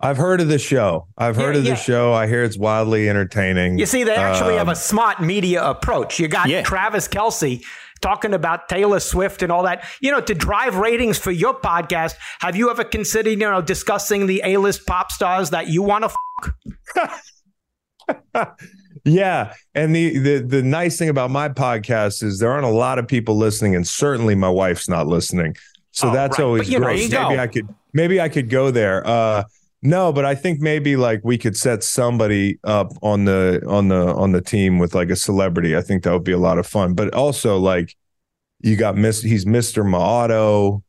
I've 0.00 0.16
heard 0.18 0.40
of 0.40 0.48
the 0.48 0.58
show. 0.58 1.06
I've 1.18 1.36
heard 1.36 1.54
Yeah, 1.54 1.58
of 1.58 1.64
the 1.64 1.70
yeah. 1.70 1.74
show. 1.76 2.12
I 2.12 2.26
hear 2.26 2.44
it's 2.44 2.58
wildly 2.58 3.08
entertaining. 3.08 3.78
You 3.78 3.86
see, 3.86 4.04
they 4.04 4.14
actually 4.14 4.54
have 4.54 4.68
Um, 4.68 4.72
a 4.72 4.76
smart 4.76 5.20
media 5.20 5.62
approach. 5.64 6.18
You 6.18 6.28
got 6.28 6.48
Yeah. 6.48 6.62
Travis 6.62 7.08
Kelce 7.08 7.62
talking 8.00 8.34
about 8.34 8.68
Taylor 8.68 9.00
Swift 9.00 9.42
and 9.42 9.50
all 9.52 9.62
that. 9.64 9.84
You 10.00 10.10
know, 10.10 10.20
to 10.20 10.34
drive 10.34 10.76
ratings 10.76 11.18
for 11.18 11.30
your 11.30 11.54
podcast, 11.54 12.14
have 12.40 12.56
you 12.56 12.70
ever 12.70 12.84
considered, 12.84 13.30
you 13.30 13.36
know, 13.38 13.62
discussing 13.62 14.26
the 14.26 14.42
A-list 14.44 14.86
pop 14.86 15.10
stars 15.12 15.50
that 15.50 15.68
you 15.68 15.82
want 15.82 16.04
to 16.04 16.10
f- 18.34 18.48
Yeah, 19.04 19.52
and 19.74 19.94
the, 19.94 20.18
the 20.18 20.38
the 20.38 20.62
nice 20.62 20.98
thing 20.98 21.08
about 21.08 21.30
my 21.30 21.48
podcast 21.48 22.24
is 22.24 22.40
there 22.40 22.50
aren't 22.50 22.64
a 22.66 22.70
lot 22.70 22.98
of 22.98 23.06
people 23.06 23.36
listening, 23.36 23.76
and 23.76 23.86
certainly 23.86 24.34
my 24.34 24.48
wife's 24.48 24.88
not 24.88 25.06
listening. 25.06 25.54
So 25.92 26.08
Oh, 26.08 26.12
that's 26.12 26.38
right. 26.38 26.44
always 26.44 26.62
But, 26.62 26.68
you 26.72 26.78
know, 26.80 26.86
great. 26.86 27.10
maybe 27.10 27.12
go. 27.12 27.38
I 27.38 27.46
could 27.46 27.68
maybe 27.92 28.20
I 28.20 28.28
could 28.28 28.50
go 28.50 28.70
there. 28.72 29.06
Uh, 29.06 29.44
no, 29.86 30.12
but 30.12 30.24
I 30.24 30.34
think 30.34 30.60
maybe 30.60 30.96
like 30.96 31.20
we 31.22 31.38
could 31.38 31.56
set 31.56 31.84
somebody 31.84 32.58
up 32.64 32.92
on 33.02 33.24
the 33.24 33.62
on 33.68 33.88
the 33.88 34.14
on 34.14 34.32
the 34.32 34.40
team 34.42 34.78
with 34.78 34.94
like 34.94 35.10
a 35.10 35.16
celebrity. 35.16 35.76
I 35.76 35.82
think 35.82 36.02
that 36.02 36.12
would 36.12 36.24
be 36.24 36.32
a 36.32 36.38
lot 36.38 36.58
of 36.58 36.66
fun. 36.66 36.94
But 36.94 37.14
also 37.14 37.56
like 37.58 37.94
you 38.60 38.76
got 38.76 38.96
Miss 38.96 39.22
he's 39.22 39.44
Mr. 39.44 39.84
Maato. 39.84 40.82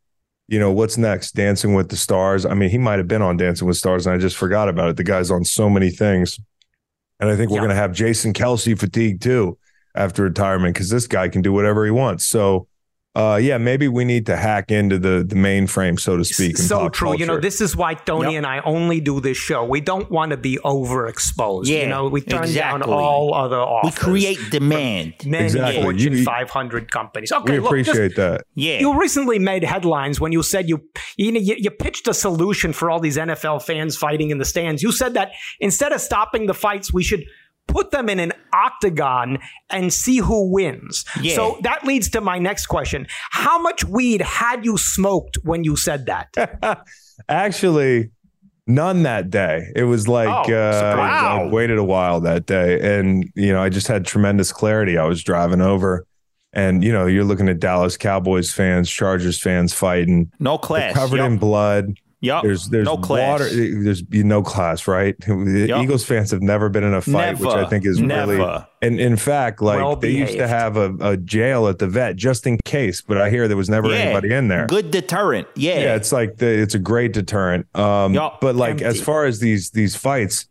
You 0.48 0.58
know, 0.58 0.72
what's 0.72 0.96
next? 0.96 1.32
Dancing 1.34 1.74
with 1.74 1.90
the 1.90 1.96
Stars. 1.96 2.46
I 2.46 2.54
mean, 2.54 2.70
he 2.70 2.78
might 2.78 2.98
have 2.98 3.06
been 3.08 3.22
on 3.22 3.36
Dancing 3.36 3.68
with 3.68 3.76
Stars 3.76 4.06
and 4.06 4.14
I 4.14 4.18
just 4.18 4.36
forgot 4.36 4.68
about 4.68 4.88
it. 4.88 4.96
The 4.96 5.04
guy's 5.04 5.30
on 5.30 5.44
so 5.44 5.68
many 5.68 5.90
things. 5.90 6.40
And 7.20 7.28
I 7.30 7.36
think 7.36 7.50
we're 7.50 7.56
Yeah. 7.56 7.60
going 7.62 7.70
to 7.70 7.82
have 7.82 7.92
Jason 7.92 8.32
Kelce 8.32 8.78
fatigue 8.78 9.20
too 9.20 9.58
after 9.94 10.22
retirement 10.22 10.74
because 10.74 10.88
this 10.88 11.06
guy 11.06 11.28
can 11.28 11.42
do 11.42 11.52
whatever 11.52 11.84
he 11.84 11.90
wants. 11.90 12.24
So, 12.24 12.66
uh, 13.16 13.36
yeah, 13.42 13.58
maybe 13.58 13.88
we 13.88 14.04
need 14.04 14.26
to 14.26 14.36
hack 14.36 14.70
into 14.70 14.98
the 14.98 15.24
the 15.26 15.34
mainframe, 15.34 15.98
so 15.98 16.16
to 16.16 16.24
speak. 16.24 16.50
in 16.50 16.56
so 16.56 16.80
pop 16.80 16.92
true. 16.92 17.16
You 17.18 17.26
know, 17.26 17.40
this 17.40 17.60
is 17.60 17.74
why 17.74 17.94
Tony 17.94 18.32
Yep. 18.34 18.38
and 18.38 18.46
I 18.46 18.60
only 18.60 19.00
do 19.00 19.20
this 19.20 19.36
show. 19.36 19.64
We 19.64 19.80
don't 19.80 20.08
want 20.10 20.30
to 20.30 20.36
be 20.36 20.58
overexposed. 20.64 21.66
Yeah, 21.66 21.74
you 21.76 21.82
Yeah, 21.82 21.88
know, 21.88 22.08
we 22.08 22.20
turn 22.20 22.52
down 22.52 22.82
all 22.82 23.34
other 23.34 23.56
offers. 23.58 23.92
we 23.94 23.98
create 23.98 24.38
demand. 24.50 25.14
many 25.24 25.44
Exactly. 25.46 25.82
Fortune 25.82 26.12
You- 26.18 26.24
500 26.24 26.90
companies. 26.92 27.32
Okay, 27.32 27.54
we 27.54 27.58
look, 27.60 27.74
just- 27.76 27.88
appreciate 27.90 28.16
that. 28.16 28.42
Yeah. 28.54 28.78
You 28.80 28.98
recently 29.00 29.38
made 29.38 29.64
headlines 29.64 30.20
when 30.20 30.32
you 30.32 30.42
said 30.42 30.68
you 30.68 30.80
you, 31.16 31.32
know, 31.32 31.40
you 31.40 31.56
you 31.58 31.70
pitched 31.70 32.06
a 32.08 32.14
solution 32.14 32.72
for 32.72 32.90
all 32.90 33.00
these 33.00 33.16
NFL 33.16 33.60
fans 33.64 33.96
fighting 33.96 34.30
in 34.30 34.38
the 34.38 34.44
stands. 34.44 34.82
You 34.82 34.92
said 34.92 35.14
that 35.14 35.32
instead 35.60 35.92
of 35.92 36.00
stopping 36.00 36.46
the 36.46 36.54
fights, 36.54 36.92
we 36.92 37.02
should 37.02 37.24
put 37.68 37.92
them 37.92 38.08
in 38.08 38.18
an 38.18 38.32
octagon 38.52 39.38
and 39.70 39.92
see 39.92 40.16
who 40.18 40.50
wins. 40.50 41.04
Yeah. 41.20 41.36
So 41.36 41.58
that 41.62 41.84
leads 41.84 42.08
to 42.10 42.20
my 42.20 42.38
next 42.38 42.66
question. 42.66 43.06
How 43.30 43.60
much 43.60 43.84
weed 43.84 44.22
had 44.22 44.64
you 44.64 44.76
smoked 44.76 45.36
when 45.44 45.62
you 45.62 45.76
said 45.76 46.06
that? 46.06 46.82
Actually, 47.28 48.10
none 48.66 49.02
that 49.04 49.30
day. 49.30 49.70
It 49.76 49.84
was 49.84 50.08
like 50.08 50.28
Oh, 50.28 50.52
uh, 50.54 50.72
surprise. 50.72 51.40
I 51.42 51.46
waited 51.52 51.78
a 51.78 51.84
while 51.84 52.20
that 52.20 52.46
day, 52.46 52.98
and 52.98 53.30
you 53.34 53.52
know, 53.52 53.62
I 53.62 53.68
just 53.68 53.86
had 53.88 54.04
tremendous 54.06 54.52
clarity. 54.52 54.96
I 54.98 55.04
was 55.04 55.22
driving 55.22 55.60
over, 55.60 56.06
and 56.52 56.82
you 56.84 56.92
know, 56.92 57.06
you're 57.06 57.24
looking 57.24 57.48
at 57.48 57.60
Dallas 57.60 57.96
Cowboys 57.96 58.52
fans, 58.52 58.88
Chargers 58.90 59.40
fans 59.40 59.72
fighting, 59.74 60.30
No 60.38 60.52
They're 60.52 60.58
class. 60.58 60.94
covered 60.94 61.18
Yup. 61.18 61.26
in 61.26 61.38
blood. 61.38 61.94
Yup. 62.20 62.42
There's 62.42 62.68
there's 62.68 62.84
no 62.86 62.96
class. 62.96 63.28
water. 63.40 63.48
There's 63.48 64.02
no 64.10 64.42
class, 64.42 64.88
right? 64.88 65.14
The 65.26 65.66
Yup. 65.68 65.82
Eagles 65.84 66.04
fans 66.04 66.30
have 66.32 66.42
never 66.42 66.68
been 66.68 66.82
in 66.84 66.92
a 66.94 67.00
fight, 67.00 67.38
which 67.38 67.48
I 67.50 67.64
think 67.68 67.86
is 67.86 68.00
really. 68.02 68.38
Never. 68.38 68.66
And 68.82 68.98
in 69.00 69.16
fact, 69.16 69.62
like 69.62 69.78
Well 69.78 69.96
they 69.96 70.10
used 70.10 70.36
to 70.36 70.48
have 70.48 70.76
a, 70.76 70.94
a 71.00 71.16
jail 71.16 71.68
at 71.68 71.78
the 71.78 71.86
vet 71.86 72.16
just 72.16 72.46
in 72.46 72.58
case, 72.64 73.00
but 73.00 73.18
I 73.18 73.30
hear 73.30 73.46
there 73.48 73.56
was 73.56 73.68
never 73.70 73.88
Yeah. 73.88 73.96
anybody 73.96 74.32
in 74.34 74.48
there. 74.48 74.66
Good 74.66 74.90
deterrent. 74.90 75.46
Yeah. 75.54 75.78
Yeah, 75.80 75.94
it's 75.96 76.10
like 76.12 76.36
the, 76.38 76.46
it's 76.46 76.74
a 76.74 76.78
great 76.80 77.12
deterrent. 77.12 77.66
Um, 77.76 78.14
Yup. 78.14 78.40
but 78.40 78.56
like 78.56 78.82
as 78.82 79.00
far 79.00 79.24
as 79.26 79.38
these 79.40 79.70
these 79.70 79.94
fights, 79.94 80.46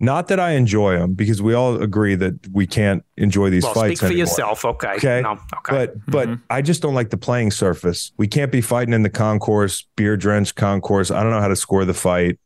not 0.00 0.28
that 0.28 0.40
I 0.40 0.52
enjoy 0.52 0.98
them 0.98 1.12
because 1.12 1.42
we 1.42 1.52
all 1.52 1.80
agree 1.80 2.14
that 2.14 2.34
we 2.50 2.66
can't 2.66 3.04
enjoy 3.18 3.50
these 3.50 3.62
well, 3.62 3.74
fights. 3.74 3.86
speak 3.86 3.98
for 3.98 4.06
anymore. 4.06 4.18
yourself. 4.20 4.64
Okay. 4.64 4.94
Okay. 4.94 5.20
No, 5.20 5.32
okay. 5.32 5.38
But 5.68 6.06
but 6.06 6.38
I 6.48 6.62
just 6.62 6.80
don't 6.80 6.94
like 6.94 7.10
the 7.10 7.18
playing 7.18 7.50
surface. 7.50 8.10
We 8.16 8.26
can't 8.26 8.50
be 8.50 8.62
fighting 8.62 8.94
in 8.94 9.02
the 9.02 9.10
concourse, 9.10 9.86
beer 9.96 10.16
drenched 10.16 10.56
concourse. 10.56 11.10
I 11.10 11.22
don't 11.22 11.30
know 11.30 11.40
how 11.40 11.48
to 11.48 11.56
score 11.56 11.84
the 11.84 11.94
fight. 11.94 12.38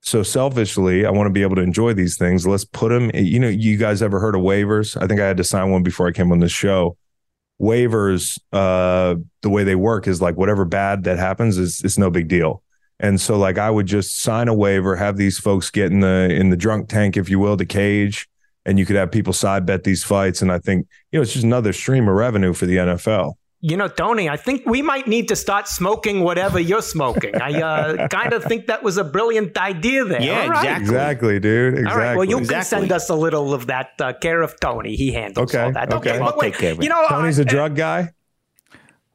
So 0.00 0.22
selfishly, 0.22 1.06
I 1.06 1.10
want 1.10 1.26
to 1.26 1.32
be 1.32 1.42
able 1.42 1.56
to 1.56 1.62
enjoy 1.62 1.94
these 1.94 2.16
things. 2.16 2.46
Let's 2.46 2.64
put 2.64 2.88
them. 2.90 3.10
You 3.14 3.38
know, 3.38 3.48
you 3.48 3.76
guys 3.76 4.02
ever 4.02 4.18
heard 4.18 4.34
of 4.34 4.40
waivers? 4.40 5.00
I 5.00 5.06
think 5.06 5.20
I 5.20 5.26
had 5.26 5.36
to 5.36 5.44
sign 5.44 5.70
one 5.70 5.84
before 5.84 6.08
I 6.08 6.12
came 6.12 6.32
on 6.32 6.40
this 6.40 6.52
show. 6.52 6.96
Waivers, 7.60 8.38
uh, 8.52 9.14
the 9.42 9.48
way 9.48 9.64
they 9.64 9.76
work 9.76 10.06
is 10.08 10.20
like 10.20 10.36
whatever 10.36 10.64
bad 10.64 11.04
that 11.04 11.18
happens 11.18 11.56
is 11.56 11.82
it's 11.82 11.98
no 11.98 12.10
big 12.10 12.28
deal. 12.28 12.62
And 12.98 13.20
so 13.20 13.36
like 13.38 13.58
I 13.58 13.70
would 13.70 13.86
just 13.86 14.20
sign 14.22 14.48
a 14.48 14.54
waiver, 14.54 14.96
have 14.96 15.16
these 15.16 15.38
folks 15.38 15.70
get 15.70 15.92
in 15.92 16.00
the 16.00 16.28
in 16.30 16.50
the 16.50 16.56
drunk 16.56 16.88
tank, 16.88 17.16
if 17.16 17.28
you 17.28 17.38
will, 17.38 17.56
the 17.56 17.66
cage, 17.66 18.26
and 18.64 18.78
you 18.78 18.86
could 18.86 18.96
have 18.96 19.10
people 19.12 19.32
side 19.32 19.66
bet 19.66 19.84
these 19.84 20.02
fights. 20.02 20.40
And 20.42 20.50
I 20.50 20.58
think 20.58 20.86
you 21.12 21.18
know 21.18 21.22
it's 21.22 21.32
just 21.32 21.44
another 21.44 21.72
stream 21.72 22.08
of 22.08 22.14
revenue 22.14 22.52
for 22.54 22.66
the 22.66 22.76
NFL. 22.76 23.34
You 23.62 23.76
know, 23.76 23.88
Tony, 23.88 24.28
I 24.28 24.36
think 24.36 24.64
we 24.66 24.80
might 24.82 25.08
need 25.08 25.28
to 25.28 25.34
start 25.36 25.66
smoking 25.66 26.20
whatever 26.20 26.60
you're 26.60 26.82
smoking. 26.82 27.34
I 27.40 27.60
uh, 27.60 28.06
kind 28.10 28.32
of 28.32 28.44
think 28.44 28.66
that 28.66 28.82
was 28.82 28.96
a 28.98 29.02
brilliant 29.02 29.56
idea 29.58 30.04
there. 30.04 30.20
Yeah, 30.22 30.42
All 30.42 30.50
right. 30.50 30.58
exactly. 30.64 30.84
Exactly, 30.84 31.40
dude. 31.40 31.74
Exactly. 31.74 31.90
All 31.92 31.98
right. 31.98 32.16
Well, 32.16 32.26
you 32.26 32.46
can 32.46 32.62
send 32.64 32.92
us 32.92 33.08
a 33.08 33.14
little 33.14 33.54
of 33.54 33.66
that 33.66 33.90
uh, 33.98 34.12
care 34.12 34.42
of 34.42 34.60
Tony. 34.60 34.94
He 34.94 35.10
handles 35.10 35.50
Okay, 35.54 35.64
all 35.64 35.72
that. 35.72 35.92
okay. 35.92 36.18
but 36.18 36.22
I'll 36.22 36.36
wait, 36.36 36.52
take 36.52 36.60
care 36.60 36.72
of 36.72 36.78
it. 36.80 36.82
You 36.84 36.90
know, 36.90 37.06
Tony's 37.08 37.38
uh, 37.38 37.42
a 37.42 37.44
drug 37.46 37.74
guy. 37.76 38.10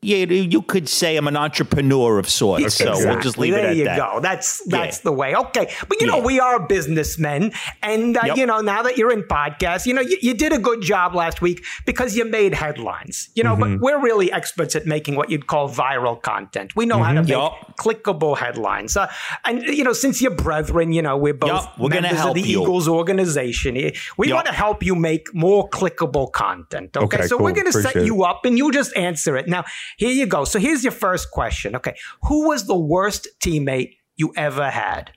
Yeah, 0.04 0.26
you 0.26 0.64
could 0.64 0.90
say 0.90 1.16
I'm 1.16 1.28
an 1.28 1.38
entrepreneur 1.38 2.18
of 2.18 2.28
sorts. 2.28 2.74
So 2.74 2.92
we'll 2.98 3.20
just 3.20 3.38
leave 3.38 3.54
there 3.54 3.68
it 3.68 3.70
at 3.72 3.76
you 3.76 3.84
that. 3.86 3.98
go. 3.98 4.20
That's 4.20 4.62
that's 4.66 4.98
Yeah. 4.98 5.02
the 5.04 5.12
way. 5.12 5.36
Okay, 5.36 5.72
but 5.88 6.02
you 6.02 6.08
know 6.08 6.18
Yeah. 6.18 6.24
we 6.26 6.40
are 6.40 6.60
businessmen, 6.60 7.52
and 7.84 8.18
uh, 8.18 8.22
Yep. 8.26 8.38
you 8.38 8.46
know 8.48 8.62
now 8.62 8.82
that 8.82 8.98
you're 8.98 9.12
in 9.12 9.22
podcast, 9.24 9.86
you 9.86 9.94
know 9.94 10.02
you, 10.02 10.18
you 10.22 10.34
did 10.34 10.54
a 10.54 10.58
good 10.58 10.82
job 10.82 11.14
last 11.14 11.40
week 11.42 11.64
because 11.86 12.16
you 12.16 12.26
made 12.26 12.56
headlines. 12.56 13.30
You 13.36 13.44
know, 13.44 13.56
Mm-hmm. 13.56 13.76
but 13.78 13.82
we're 13.82 14.00
really 14.02 14.32
experts 14.32 14.76
at 14.76 14.88
making 14.88 15.16
what 15.18 15.30
you'd 15.30 15.46
call 15.46 15.70
viral 15.70 16.20
content. 16.20 16.76
We 16.76 16.88
know 16.88 17.04
how 17.04 17.14
to 17.14 17.22
make 17.22 17.30
Yup. 17.30 17.78
clickable 17.78 18.38
headlines, 18.40 18.98
uh, 18.98 19.08
and 19.46 19.62
you 19.64 19.84
know 19.84 19.94
since 19.94 20.20
you're 20.20 20.32
brethren, 20.34 20.94
you 20.94 21.04
know 21.04 21.16
we're 21.16 21.36
both 21.36 21.50
Yup, 21.52 21.78
we're 21.78 21.90
members 21.90 22.12
help 22.18 22.30
of 22.30 22.36
the 22.44 22.50
you. 22.50 22.62
Eagles 22.64 22.88
organization. 22.88 23.76
We 24.18 24.30
Yup. 24.30 24.36
want 24.36 24.48
to 24.48 24.54
help 24.54 24.82
you 24.84 24.96
make 24.96 25.32
more 25.36 25.70
clickable 25.70 26.32
content. 26.32 26.98
Okay, 26.98 27.06
Okay, 27.18 27.28
so 27.28 27.38
cool. 27.38 27.46
we're 27.46 27.52
going 27.52 27.72
to 27.72 27.82
set 27.84 28.04
you 28.04 28.24
up, 28.24 28.46
and 28.46 28.58
you 28.58 28.72
just 28.72 28.96
answer 28.98 29.38
it. 29.38 29.48
Now 29.48 29.64
here 29.98 30.12
you 30.12 30.26
go. 30.26 30.46
So 30.46 30.60
here's 30.60 30.84
your 30.84 30.92
first 30.92 31.32
question. 31.32 31.76
Okay, 31.76 31.96
who 32.24 32.48
was 32.48 32.66
the 32.68 32.78
worst 32.78 33.28
teammate 33.40 33.96
you 34.16 34.34
ever 34.36 34.70
had? 34.70 35.12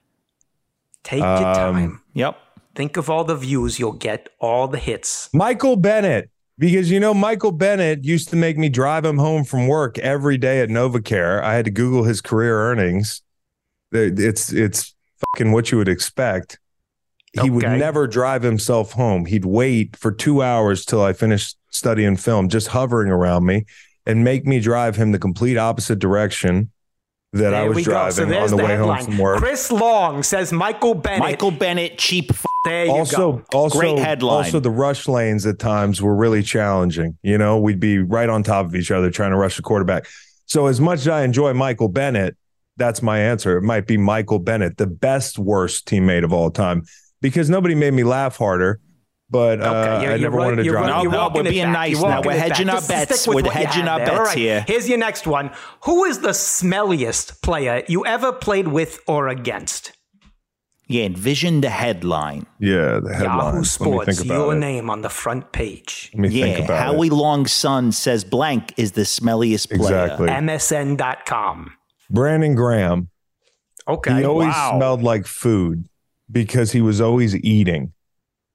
Take 1.03 1.21
your 1.21 1.29
Um, 1.29 1.55
time. 1.55 2.01
Yep. 2.15 2.37
Think 2.75 2.97
of 2.97 3.09
all 3.09 3.25
the 3.25 3.37
views 3.37 3.79
you'll 3.79 3.93
get, 3.93 4.29
all 4.41 4.67
the 4.67 4.79
hits. 4.79 5.29
Michael 5.33 5.77
Bennett, 5.77 6.31
because 6.59 6.91
you 6.91 6.99
know 6.99 7.15
Michael 7.15 7.53
Bennett 7.53 8.05
used 8.05 8.31
to 8.31 8.37
make 8.37 8.59
me 8.59 8.69
drive 8.69 9.05
him 9.05 9.19
home 9.19 9.45
from 9.45 9.69
work 9.69 9.99
every 9.99 10.39
day 10.39 10.61
at 10.61 10.69
NovaCare. 10.71 11.43
I 11.43 11.55
had 11.55 11.67
to 11.67 11.71
Google 11.71 12.05
his 12.05 12.21
career 12.21 12.59
earnings. 12.59 13.23
It's 13.93 14.53
it's 14.53 14.95
fucking 15.37 15.53
what 15.53 15.71
you 15.71 15.79
would 15.79 15.89
expect. 15.89 16.59
He 17.43 17.51
would 17.51 17.65
never 17.65 18.07
drive 18.07 18.43
himself 18.43 18.93
home. 18.93 19.27
He'd 19.27 19.45
wait 19.45 19.97
for 19.97 20.13
two 20.13 20.43
hours 20.43 20.85
till 20.85 21.03
I 21.03 21.13
finished 21.13 21.57
studying 21.71 22.17
film, 22.17 22.49
just 22.49 22.69
hovering 22.69 23.11
around 23.11 23.45
me, 23.45 23.67
and 24.07 24.25
make 24.25 24.47
me 24.47 24.61
drive 24.61 24.97
him 24.97 25.13
the 25.13 25.19
complete 25.19 25.57
opposite 25.57 25.99
direction 25.99 26.71
that 27.33 27.53
I 27.53 27.67
was 27.69 27.83
driving 27.83 28.13
So 28.13 28.23
on 28.23 28.51
the, 28.51 28.57
the, 28.57 28.57
way 28.57 28.71
headline. 28.71 28.99
home 28.99 29.07
from 29.07 29.19
work. 29.19 29.39
Chris 29.39 29.73
Long 29.73 30.23
says 30.23 30.53
Michael 30.53 30.95
Bennett. 30.95 31.19
Michael 31.21 31.51
Bennett, 31.51 31.99
cheap. 31.99 32.31
F- 32.31 32.47
there 32.65 32.87
you 32.87 32.93
also, 32.93 33.33
go. 33.33 33.45
also, 33.53 33.79
Great 33.79 33.99
headline. 33.99 34.45
Also, 34.45 34.61
the 34.61 34.71
rush 34.71 35.09
lanes 35.09 35.45
at 35.45 35.59
times 35.59 36.01
were 36.01 36.15
really 36.15 36.43
challenging. 36.43 37.19
You 37.23 37.37
know, 37.37 37.59
we'd 37.59 37.81
be 37.81 37.99
right 37.99 38.29
on 38.29 38.43
top 38.45 38.67
of 38.67 38.75
each 38.77 38.91
other 38.91 39.11
trying 39.11 39.33
to 39.33 39.37
rush 39.37 39.57
the 39.57 39.63
quarterback. 39.63 40.07
So, 40.47 40.67
as 40.67 40.81
much 40.81 41.01
as 41.01 41.09
I 41.09 41.25
enjoy 41.25 41.53
Michael 41.55 41.89
Bennett, 41.89 42.37
that's 42.77 43.03
my 43.03 43.19
answer. 43.19 43.59
It 43.59 43.63
might 43.63 43.87
be 43.87 43.97
Michael 43.97 44.39
Bennett, 44.39 44.77
the 44.77 44.87
best 44.87 45.39
worst 45.39 45.87
teammate 45.89 46.25
of 46.25 46.33
all 46.33 46.51
time, 46.51 46.83
because 47.21 47.51
nobody 47.51 47.75
made 47.75 47.95
me 47.95 48.05
laugh 48.05 48.37
harder. 48.37 48.81
But 49.35 49.61
uh, 49.61 49.65
Okay, 49.65 50.03
you're- 50.03 50.15
I 50.15 50.19
never 50.19 50.37
wanted 50.37 50.57
to 50.57 50.65
you're 50.65 50.75
drive. 50.75 50.89
run- 50.91 51.05
No, 51.07 51.11
no, 51.11 51.31
we're 51.35 51.43
being 51.43 51.65
back. 51.65 51.73
nice 51.73 51.91
You're 51.93 52.09
now. 52.09 52.17
walking 52.19 52.31
We're 52.31 52.37
it 52.37 52.39
back. 52.41 52.49
hedging 52.53 52.69
our 52.71 52.81
bets. 52.83 53.21
stick 53.21 53.35
with 53.35 53.45
We're 53.47 53.53
hedging 53.53 53.89
our 53.89 53.99
bets 53.99 54.11
All 54.13 54.25
right, 54.25 54.39
here. 54.39 54.65
Here's 54.69 54.89
your 54.89 54.99
next 54.99 55.27
one. 55.27 55.51
Who 55.87 56.05
is 56.05 56.21
the 56.21 56.29
smelliest 56.31 57.43
player 57.43 57.83
you 57.89 58.07
ever 58.07 58.33
played 58.33 58.69
with 58.69 59.01
or 59.09 59.27
against? 59.27 59.91
Yeah, 60.87 61.05
envision 61.05 61.63
the 61.63 61.71
headline. 61.71 62.47
yeah, 62.61 63.01
the 63.03 63.13
headlines. 63.15 63.23
Yahoo 63.23 63.47
Let 63.47 63.55
me 63.57 63.65
Sports, 63.65 64.19
think 64.19 64.31
about 64.31 64.35
your 64.45 64.53
it. 64.55 64.59
name 64.59 64.91
on 64.91 65.01
the 65.01 65.09
front 65.09 65.51
page. 65.51 66.11
Let 66.15 66.21
me 66.21 66.29
think 66.29 66.59
Yeah, 66.59 66.65
about 66.67 66.79
Howie 66.95 67.07
it. 67.09 67.13
Long's 67.15 67.53
son 67.53 67.91
says 67.91 68.23
blank 68.23 68.75
is 68.77 68.93
the 68.93 69.01
smelliest 69.03 69.69
player. 69.75 70.05
Exactly. 70.05 70.29
MSN.com. 70.29 71.73
Brandon 72.11 72.55
Graham. 72.55 73.09
Okay. 73.89 74.19
He 74.19 74.25
always 74.25 74.49
wow. 74.49 74.75
smelled 74.77 75.03
like 75.03 75.27
food 75.27 75.87
because 76.31 76.73
he 76.73 76.83
was 76.83 77.01
always 77.01 77.35
eating. 77.37 77.94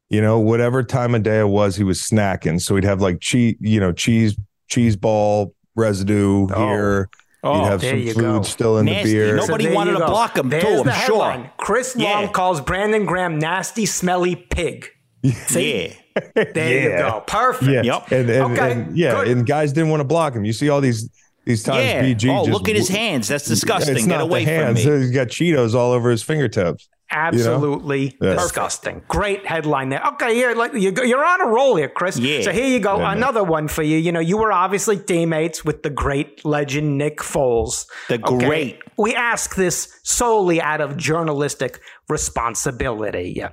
You 0.10 0.22
know, 0.22 0.40
whatever 0.40 0.82
time 0.84 1.14
of 1.14 1.24
day 1.24 1.40
it 1.40 1.48
was, 1.50 1.76
he 1.76 1.84
was 1.84 2.02
snacking. 2.02 2.60
So 2.62 2.76
he'd 2.76 2.84
have 2.84 3.02
like 3.02 3.20
cheese, 3.22 3.56
you 3.60 3.80
know, 3.80 3.92
cheese, 3.92 4.36
cheese 4.68 4.96
ball 4.96 5.54
residue 5.76 6.48
Oh. 6.52 6.68
here. 6.68 7.10
Oh, 7.44 7.54
He'd 7.62 7.66
have 7.70 7.82
there 7.82 7.92
some 7.92 8.00
you 8.00 8.14
food 8.14 8.22
go. 8.22 8.42
still 8.42 8.78
in 8.80 8.86
Nasty. 8.88 9.10
the 9.12 9.16
beer. 9.16 9.36
Nobody 9.38 9.66
there 9.68 9.74
wanted 9.76 9.94
to 9.94 10.00
go. 10.00 10.08
block 10.08 10.38
him, 10.38 10.50
There's 10.50 10.64
too, 10.64 10.70
I'm 10.70 10.86
the 10.86 10.92
sure. 10.94 11.24
headline. 11.24 11.50
Chris 11.58 11.96
Long 11.96 12.24
Yeah. 12.24 12.28
calls 12.32 12.60
Brandon 12.60 13.06
Graham 13.06 13.40
nasty, 13.40 13.86
smelly 13.86 14.36
pig. 14.36 14.88
See? 15.48 15.94
Yeah. 16.16 16.44
There 16.54 16.82
you 16.84 16.90
Yeah. 16.90 16.98
go. 17.12 17.24
Perfect. 17.26 17.72
yeah, 17.72 17.82
Yep. 17.84 18.12
and, 18.12 18.30
and, 18.30 18.58
Okay, 18.58 18.72
and- 18.74 18.98
yeah, 18.98 19.14
good. 19.14 19.28
and 19.30 19.46
guys 19.46 19.72
didn't 19.72 19.90
want 19.90 20.02
to 20.02 20.06
block 20.06 20.34
him. 20.36 20.44
You 20.44 20.52
see 20.54 20.68
all 20.70 20.82
these 20.82 21.10
these 21.46 21.64
times. 21.64 21.86
Yeah. 21.86 22.04
BG. 22.04 22.30
oh, 22.30 22.46
just 22.46 22.52
look 22.52 22.68
at 22.70 22.76
his 22.76 22.90
hands. 22.90 23.28
That's 23.30 23.48
disgusting. 23.48 23.96
It's 23.96 24.06
Get 24.06 24.12
not 24.12 24.22
away 24.22 24.44
the 24.44 24.60
from 24.66 24.74
me. 24.74 24.82
He's 24.82 25.12
got 25.12 25.28
Cheetos 25.30 25.74
all 25.74 25.94
over 25.94 26.12
his 26.12 26.22
fingertips. 26.22 26.90
Absolutely 27.12 28.16
Yeah. 28.22 28.34
disgusting. 28.36 29.02
Great 29.08 29.46
headline 29.48 29.90
there. 29.90 30.02
Okay, 30.14 30.36
here, 30.36 30.54
like 30.54 30.74
you 30.74 30.92
go, 30.92 31.02
you're 31.02 31.26
on 31.26 31.42
a 31.42 31.48
roll 31.48 31.76
here, 31.76 31.90
Chris. 31.90 32.18
Yeah. 32.20 32.42
So 32.42 32.52
here 32.52 32.68
you 32.68 32.80
go. 32.80 32.98
Yeah, 32.98 33.04
man. 33.08 33.18
Another 33.18 33.44
one 33.44 33.68
for 33.68 33.82
you. 33.82 33.98
You 33.98 34.12
know, 34.12 34.20
you 34.20 34.38
were 34.38 34.52
obviously 34.52 34.98
teammates 34.98 35.66
with 35.66 35.82
the 35.82 35.90
great 35.90 36.46
legend 36.46 36.98
Nick 37.00 37.18
Foles. 37.18 37.88
The 38.10 38.20
great. 38.20 38.80
We 38.98 39.16
ask 39.16 39.56
this 39.56 40.00
solely 40.04 40.62
out 40.62 40.82
of 40.82 40.98
journalistic 40.98 41.80
responsibility. 42.10 43.44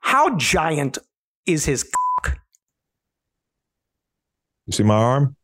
How 0.00 0.36
giant 0.36 0.98
is 1.46 1.64
his? 1.66 1.84
cock? 1.84 2.38
You 4.66 4.72
see 4.72 4.82
my 4.82 4.94
arm? 4.94 5.36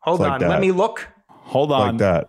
Hold 0.00 0.20
Like 0.20 0.32
on, 0.32 0.40
that. 0.40 0.48
let 0.50 0.60
me 0.60 0.72
look. 0.72 1.06
Hold 1.28 1.70
on. 1.72 1.88
Like 1.92 1.98
that. 1.98 2.28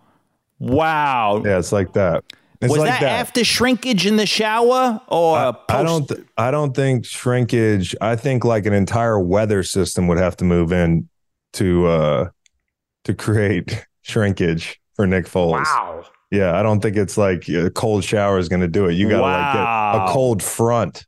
Wow. 0.60 1.42
Yeah, 1.46 1.58
it's 1.60 1.72
like 1.72 1.94
that. 1.94 2.24
It's 2.66 2.72
Was 2.72 2.82
like 2.82 3.00
that, 3.00 3.04
after 3.04 3.44
shrinkage 3.44 4.06
in 4.06 4.18
the 4.18 4.26
shower 4.26 5.02
or 5.08 5.38
I, 5.38 5.52
post? 5.52 5.70
I 5.70 5.84
don't. 5.84 6.08
Th- 6.08 6.22
I 6.38 6.52
don't 6.52 6.76
think 6.76 7.06
shrinkage. 7.06 7.96
I 8.02 8.16
think 8.16 8.44
like 8.44 8.66
an 8.66 8.74
entire 8.74 9.20
weather 9.20 9.64
system 9.64 10.08
would 10.08 10.18
have 10.18 10.36
to 10.38 10.46
move 10.46 10.72
in 10.72 11.10
to 11.54 11.88
uh 11.88 12.30
to 13.06 13.14
create 13.14 13.86
shrinkage 14.02 14.80
for 14.96 15.08
Nick 15.08 15.26
Foles. 15.26 15.64
Wow. 15.64 16.06
Yeah, 16.32 16.58
I 16.60 16.64
don't 16.64 16.82
think 16.82 16.98
it's 16.98 17.18
like 17.18 17.48
a 17.48 17.70
cold 17.70 18.04
shower 18.04 18.40
is 18.40 18.50
going 18.50 18.62
to 18.62 18.68
do 18.68 18.88
it. 18.88 18.94
You 18.94 19.08
got 19.10 19.18
to 19.18 19.22
like 19.22 19.54
get 19.54 20.04
a 20.04 20.12
cold 20.12 20.44
front. 20.44 21.06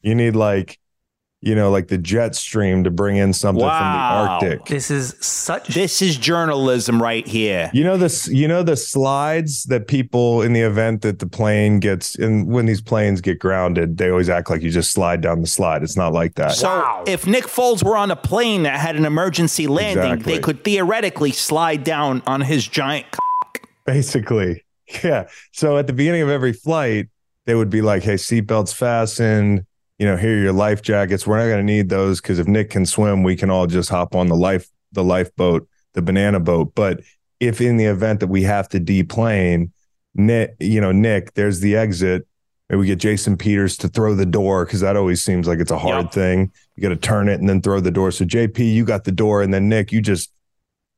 You 0.00 0.14
need 0.14 0.36
like, 0.36 0.78
you 1.42 1.54
know, 1.54 1.70
like 1.70 1.88
the 1.88 1.98
jet 1.98 2.34
stream 2.34 2.82
to 2.84 2.90
bring 2.90 3.16
in 3.16 3.32
something 3.32 3.62
Wow. 3.64 3.78
from 4.38 4.48
the 4.48 4.48
Arctic. 4.50 4.66
This 4.66 4.90
is 4.90 5.14
such. 5.20 5.68
This 5.68 6.00
is 6.00 6.16
journalism 6.16 7.00
right 7.00 7.26
here. 7.26 7.70
You 7.74 7.84
know 7.84 7.96
this. 7.98 8.26
You 8.28 8.48
know 8.48 8.62
the 8.62 8.76
slides 8.76 9.64
that 9.64 9.86
people 9.86 10.40
in 10.42 10.54
the 10.54 10.62
event 10.62 11.02
that 11.02 11.18
the 11.18 11.26
plane 11.26 11.78
gets 11.78 12.16
and 12.16 12.48
when 12.48 12.64
these 12.66 12.80
planes 12.80 13.20
get 13.20 13.38
grounded, 13.38 13.98
they 13.98 14.08
always 14.10 14.28
act 14.30 14.48
like 14.50 14.62
you 14.62 14.70
just 14.70 14.90
slide 14.92 15.20
down 15.20 15.40
the 15.42 15.46
slide. 15.46 15.82
It's 15.82 15.96
not 15.96 16.12
like 16.12 16.34
that. 16.36 16.52
So 16.52 16.68
Wow. 16.68 17.04
if 17.06 17.26
Nick 17.26 17.44
Foles 17.44 17.84
were 17.84 17.96
on 17.96 18.10
a 18.10 18.16
plane 18.16 18.62
that 18.64 18.80
had 18.80 18.96
an 18.96 19.04
emergency 19.04 19.66
landing, 19.66 20.12
Exactly. 20.14 20.34
they 20.34 20.40
could 20.40 20.64
theoretically 20.64 21.32
slide 21.32 21.84
down 21.84 22.22
on 22.26 22.40
his 22.40 22.66
giant. 22.66 23.06
c- 23.14 23.60
Basically, 23.84 24.64
yeah. 25.04 25.28
So 25.52 25.76
at 25.76 25.86
the 25.86 25.92
beginning 25.92 26.22
of 26.22 26.28
every 26.28 26.52
flight, 26.54 27.06
they 27.44 27.54
would 27.54 27.70
be 27.70 27.82
like, 27.82 28.02
"Hey, 28.02 28.14
seatbelts 28.14 28.74
fastened. 28.74 29.64
You 29.98 30.06
know, 30.06 30.16
here 30.16 30.36
are 30.36 30.42
your 30.42 30.52
life 30.52 30.82
jackets. 30.82 31.26
We're 31.26 31.38
not 31.38 31.46
going 31.46 31.66
to 31.66 31.72
need 31.72 31.88
those 31.88 32.20
because 32.20 32.38
if 32.38 32.46
Nick 32.46 32.70
can 32.70 32.84
swim, 32.84 33.22
we 33.22 33.34
can 33.36 33.50
all 33.50 33.66
just 33.66 33.88
hop 33.88 34.14
on 34.14 34.26
the 34.28 34.36
life 34.36 34.68
the 34.92 35.02
lifeboat, 35.04 35.68
the 35.94 36.02
banana 36.02 36.40
boat. 36.40 36.72
But 36.74 37.00
if 37.40 37.60
in 37.60 37.76
the 37.76 37.84
event 37.86 38.20
that 38.20 38.28
we 38.28 38.42
have 38.42 38.68
to 38.70 38.80
deplane, 38.80 39.72
Nick, 40.14 40.54
you 40.60 40.80
know, 40.80 40.92
Nick, 40.92 41.34
there's 41.34 41.60
the 41.60 41.76
exit. 41.76 42.26
Maybe 42.68 42.80
we 42.80 42.86
get 42.86 42.98
Jason 42.98 43.36
Peters 43.36 43.76
to 43.78 43.88
throw 43.88 44.14
the 44.14 44.26
door 44.26 44.64
because 44.64 44.80
that 44.80 44.96
always 44.96 45.22
seems 45.22 45.46
like 45.46 45.60
it's 45.60 45.70
a 45.70 45.78
hard 45.78 46.06
Yep. 46.06 46.12
thing. 46.12 46.52
You 46.76 46.82
got 46.82 46.88
to 46.90 46.96
turn 46.96 47.28
it 47.28 47.38
and 47.40 47.48
then 47.48 47.60
throw 47.62 47.80
the 47.80 47.90
door. 47.90 48.10
So 48.10 48.24
JP, 48.24 48.58
you 48.74 48.84
got 48.84 49.04
the 49.04 49.12
door, 49.12 49.42
and 49.42 49.52
then 49.52 49.68
Nick, 49.68 49.92
you 49.92 50.00
just 50.00 50.32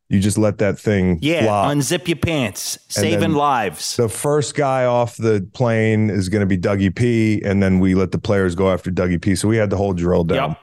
you 0.09 0.21
just 0.21 0.39
let 0.39 0.59
that 0.59 0.79
thing 0.79 1.19
Yeah, 1.21 1.45
flop. 1.45 1.73
unzip 1.73 2.09
your 2.09 2.17
pants, 2.17 2.79
saving 2.89 3.33
lives. 3.35 3.97
The 3.97 4.09
first 4.09 4.55
guy 4.55 4.85
off 4.85 5.17
the 5.17 5.47
plane 5.53 6.09
is 6.11 6.29
going 6.29 6.41
to 6.41 6.47
be 6.47 6.59
Dougie 6.59 6.95
P, 6.95 7.43
and 7.45 7.63
then 7.63 7.79
we 7.79 7.95
let 7.95 8.13
the 8.13 8.19
players 8.19 8.55
go 8.55 8.71
after 8.73 8.91
Dougie 8.91 9.21
P. 9.21 9.35
So 9.35 9.49
we 9.49 9.57
had 9.59 9.71
the 9.71 9.77
whole 9.77 9.93
drill 9.93 10.25
down. 10.25 10.51
Yep. 10.51 10.59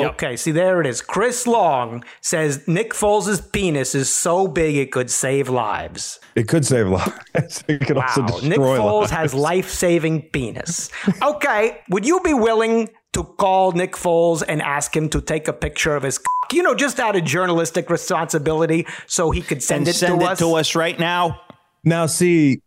Okay, 0.00 0.36
see 0.36 0.52
there 0.52 0.80
it 0.80 0.86
is. 0.86 1.02
Chris 1.02 1.44
Long 1.44 2.04
says 2.20 2.68
Nick 2.68 2.92
Foles' 2.92 3.50
penis 3.52 3.96
is 3.96 4.08
so 4.12 4.46
big 4.46 4.76
it 4.76 4.92
could 4.92 5.10
save 5.10 5.48
lives. 5.48 6.20
It 6.36 6.46
could 6.46 6.64
save 6.64 6.86
lives. 6.86 7.64
it 7.68 7.80
could 7.84 7.96
also 7.96 8.20
Wow, 8.20 8.26
destroy 8.28 8.48
Nick 8.48 8.58
Foles 8.60 9.00
lives. 9.00 9.10
has 9.10 9.34
life-saving 9.34 10.22
penis. 10.30 10.88
Okay, 11.20 11.80
would 11.90 12.06
you 12.06 12.20
be 12.20 12.32
willing 12.32 12.88
to 13.14 13.24
call 13.24 13.72
Nick 13.72 13.92
Foles 13.92 14.42
and 14.46 14.60
ask 14.62 14.94
him 14.96 15.08
to 15.10 15.20
take 15.20 15.48
a 15.48 15.52
picture 15.52 15.96
of 15.96 16.02
his, 16.02 16.18
cock? 16.18 16.52
you 16.52 16.62
know, 16.62 16.74
just 16.74 17.00
out 17.00 17.16
of 17.16 17.24
journalistic 17.24 17.90
responsibility, 17.90 18.86
so 19.06 19.30
he 19.30 19.40
could 19.42 19.62
send 19.62 19.80
And 19.80 19.88
it 19.88 19.94
send 19.94 20.20
to 20.20 20.26
it 20.26 20.30
us? 20.32 20.38
to 20.38 20.54
us 20.54 20.74
right 20.74 20.98
now. 20.98 21.40
Now, 21.84 22.06
see, 22.06 22.60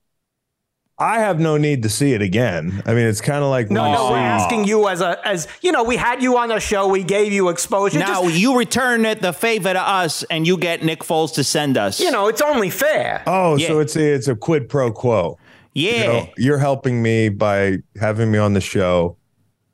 I 0.98 1.20
have 1.20 1.40
no 1.40 1.58
need 1.58 1.84
to 1.84 1.90
see 1.90 2.14
it 2.14 2.22
again. 2.22 2.84
I 2.86 2.94
mean, 2.94 3.06
it's 3.08 3.22
kind 3.22 3.44
of 3.44 3.50
like 3.50 3.72
No, 3.72 3.82
when 3.84 3.92
you 3.92 3.98
no, 3.98 4.12
we're 4.12 4.18
asking 4.18 4.66
you 4.66 4.88
as 4.88 5.02
a 5.02 5.20
as 5.28 5.48
you 5.62 5.72
know, 5.72 5.84
we 5.84 5.96
had 5.98 6.22
you 6.22 6.38
on 6.38 6.50
the 6.50 6.60
show, 6.60 6.88
we 6.88 7.04
gave 7.04 7.34
you 7.34 7.50
exposure. 7.50 7.98
Now 8.00 8.24
Just, 8.24 8.36
you 8.36 8.58
return 8.58 9.06
it 9.06 9.20
the 9.22 9.34
favor 9.34 9.74
to 9.74 9.82
us, 9.82 10.24
and 10.24 10.46
you 10.46 10.58
get 10.58 10.84
Nick 10.84 11.00
Foles 11.00 11.34
to 11.36 11.44
send 11.44 11.78
us. 11.78 12.00
you 12.00 12.12
know, 12.12 12.28
it's 12.28 12.42
only 12.42 12.70
fair. 12.70 13.24
Oh, 13.26 13.58
Yeah. 13.58 13.68
so 13.68 13.80
it's 13.80 13.96
a 13.96 14.14
it's 14.14 14.28
a 14.28 14.36
quid 14.36 14.70
pro 14.70 14.92
quo. 14.92 15.38
yeah. 15.74 15.92
You 15.92 16.06
know, 16.08 16.30
you're 16.38 16.58
helping 16.60 17.02
me 17.02 17.30
by 17.30 17.78
having 18.00 18.32
me 18.32 18.38
on 18.38 18.54
the 18.54 18.62
show. 18.62 19.18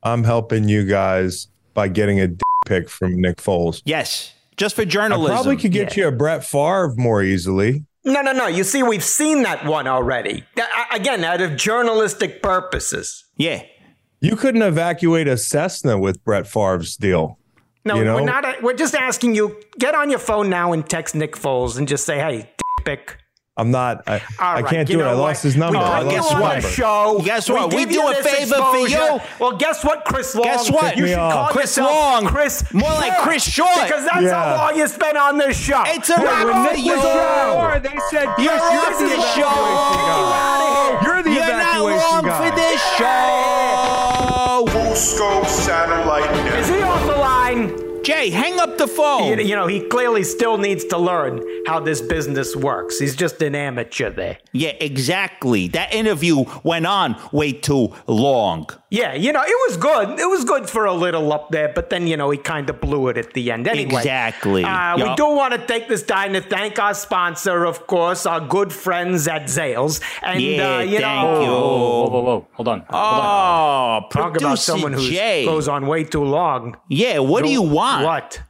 I'm 0.02 0.24
helping 0.24 0.68
you 0.68 0.84
guys 0.86 1.48
by 1.74 1.88
getting 1.88 2.20
a 2.20 2.28
dick 2.28 2.40
pic 2.66 2.88
from 2.88 3.20
Nick 3.20 3.36
Foles. 3.38 3.82
yes. 3.84 4.32
just 4.56 4.74
for 4.74 4.84
journalism. 4.84 5.12
I 5.12 5.28
journalism. 5.28 5.34
probably 5.36 5.56
could 5.62 5.72
get 5.72 5.96
you 5.96 6.08
a 6.08 6.12
Brett 6.12 6.44
Favre 6.44 6.94
more 6.96 7.22
easily. 7.22 7.84
No, 8.04 8.22
no, 8.22 8.32
no. 8.32 8.46
You 8.46 8.64
see, 8.64 8.82
we've 8.82 9.04
seen 9.04 9.42
that 9.42 9.64
one 9.66 9.86
already. 9.86 10.44
Th- 10.56 10.68
Again, 10.92 11.24
out 11.24 11.40
of 11.40 11.56
journalistic 11.56 12.42
purposes. 12.42 13.24
Yeah. 13.36 13.62
You 14.20 14.34
couldn't 14.34 14.62
evacuate 14.62 15.28
a 15.28 15.36
Cessna 15.36 15.98
with 15.98 16.24
Brett 16.24 16.46
Favre's 16.46 16.96
deal. 16.96 17.38
No, 17.84 17.96
you 17.96 18.04
know? 18.04 18.16
we're 18.16 18.24
not. 18.24 18.62
We're 18.62 18.74
just 18.74 18.94
asking 18.94 19.34
you. 19.34 19.60
Get 19.78 19.94
on 19.94 20.10
your 20.10 20.18
phone 20.18 20.50
now 20.50 20.72
and 20.72 20.88
text 20.88 21.14
Nick 21.14 21.36
Foles 21.36 21.78
and 21.78 21.86
just 21.86 22.04
say, 22.04 22.18
"Hey, 22.18 22.38
dick 22.38 22.84
pic." 22.84 23.18
I'm 23.58 23.70
not. 23.72 24.04
I, 24.06 24.20
All 24.38 24.56
I 24.58 24.62
can't 24.62 24.88
you 24.88 24.94
do 24.96 25.00
it. 25.00 25.04
know 25.04 25.10
I 25.10 25.14
what? 25.14 25.20
lost 25.20 25.42
his 25.42 25.56
number. 25.56 25.78
We 25.78 25.84
I 25.84 26.00
bring 26.02 26.12
you 26.12 26.18
lost 26.18 26.28
his 26.30 26.34
on 26.34 26.40
the 26.40 26.48
number. 26.54 26.68
show. 26.68 27.20
Guess 27.24 27.50
what? 27.50 27.70
We 27.74 27.80
give 27.80 27.88
do 27.88 27.94
you 27.96 28.08
a 28.08 28.14
this 28.14 28.26
favor 28.34 28.54
for 28.54 28.88
you. 28.88 29.20
Well, 29.40 29.56
guess 29.56 29.84
what, 29.84 30.04
Chris 30.04 30.34
Long? 30.34 30.44
Guess 30.44 30.70
what? 30.70 30.96
You 30.96 31.02
Me 31.02 31.08
should 31.10 31.16
call 31.18 31.48
Chris 31.48 31.76
yourself 31.76 31.90
Long. 31.90 32.26
Chris. 32.26 32.72
More 32.72 32.88
like 32.90 33.18
Chris 33.18 33.42
Short. 33.42 33.68
Because 33.82 34.04
that's 34.04 34.22
Yeah. 34.22 34.56
how 34.56 34.56
long 34.68 34.76
you 34.78 34.86
spent 34.86 35.16
on 35.18 35.38
this 35.38 35.58
show. 35.58 35.82
It's 35.86 36.08
a 36.08 36.14
You're 36.20 36.24
wrap 36.24 36.46
with 36.46 36.54
for 36.54 36.62
Nick 36.76 36.84
you. 36.86 36.94
Foles. 36.96 37.82
They 37.82 37.98
said 38.10 38.28
You're 38.38 38.58
Chris, 38.58 38.62
off 38.62 38.98
the 39.00 39.04
the 39.06 39.22
show. 39.34 39.42
guy. 39.42 41.00
You're 41.04 41.22
the 41.24 41.30
You're 41.32 41.40
not 41.40 41.50
evacuation 41.50 41.98
wrong 41.98 42.24
guy. 42.24 42.50
for 42.50 42.56
this 42.56 42.80
show. 42.96 44.64
Fusco 44.68 45.46
Satellite 45.46 46.30
Is 46.58 46.68
he 46.68 46.77
Jay, 48.08 48.30
hang 48.30 48.58
up 48.58 48.78
the 48.78 48.86
phone. 48.86 49.38
You, 49.38 49.44
you 49.44 49.54
know, 49.54 49.66
he 49.66 49.80
clearly 49.80 50.24
still 50.24 50.56
needs 50.56 50.82
to 50.86 50.96
learn 50.96 51.42
how 51.66 51.78
this 51.78 52.00
business 52.00 52.56
works. 52.56 52.98
He's 52.98 53.14
just 53.14 53.42
an 53.42 53.54
amateur 53.54 54.08
there. 54.08 54.38
Yeah, 54.54 54.72
exactly. 54.80 55.68
That 55.68 55.92
interview 55.92 56.46
went 56.62 56.86
on 56.86 57.20
way 57.32 57.52
too 57.52 57.92
long. 58.06 58.70
Yeah, 58.90 59.12
you 59.12 59.34
know, 59.34 59.42
it 59.42 59.58
was 59.68 59.76
good. 59.76 60.18
It 60.18 60.24
was 60.24 60.46
good 60.46 60.70
for 60.70 60.86
a 60.86 60.94
little 60.94 61.30
up 61.34 61.50
there, 61.50 61.70
but 61.74 61.90
then, 61.90 62.06
you 62.06 62.16
know, 62.16 62.30
he 62.30 62.38
kind 62.38 62.70
of 62.70 62.80
blew 62.80 63.08
it 63.08 63.18
at 63.18 63.34
the 63.34 63.52
end. 63.52 63.68
Anyway, 63.68 63.96
Exactly. 63.96 64.64
Uh, 64.64 64.96
We 64.96 65.14
do 65.14 65.26
want 65.26 65.52
to 65.52 65.66
take 65.66 65.88
this 65.88 66.02
time 66.02 66.32
to 66.32 66.40
thank 66.40 66.78
our 66.78 66.94
sponsor, 66.94 67.66
of 67.66 67.86
course, 67.86 68.24
our 68.24 68.40
good 68.40 68.72
friends 68.72 69.28
at 69.28 69.42
Zales. 69.42 70.00
And, 70.22 70.40
Yeah, 70.40 70.76
uh, 70.76 70.80
you 70.80 71.00
thank 71.00 71.22
know, 71.22 71.42
you. 71.42 71.50
Whoa, 71.50 72.08
whoa, 72.08 72.08
whoa, 72.08 72.22
whoa. 72.22 72.48
Hold 72.52 72.68
on. 72.68 72.80
Hold 72.88 73.22
on. 73.22 74.04
Oh, 74.04 74.08
talk 74.08 74.38
about 74.38 74.58
someone 74.58 74.94
who 74.94 75.10
goes 75.44 75.68
on 75.68 75.86
way 75.86 76.04
too 76.04 76.24
long. 76.24 76.78
Yeah, 76.88 77.18
what 77.18 77.44
do 77.44 77.50
you 77.50 77.60
want? 77.60 77.97
What? 78.04 78.42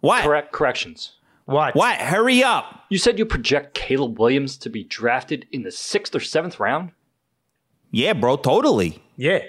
What? 0.00 0.22
Correct 0.22 0.52
corrections. 0.52 1.12
What? 1.46 1.74
What? 1.74 1.98
Hurry 1.98 2.42
up. 2.42 2.84
You 2.88 2.98
said 2.98 3.18
you 3.18 3.26
project 3.26 3.74
Caleb 3.74 4.18
Williams 4.18 4.56
to 4.58 4.70
be 4.70 4.84
drafted 4.84 5.46
in 5.52 5.62
the 5.62 5.70
sixth 5.70 6.14
or 6.14 6.20
seventh 6.20 6.60
round? 6.60 6.92
Yeah, 7.90 8.12
bro, 8.12 8.36
totally. 8.36 9.02
Yeah. 9.16 9.40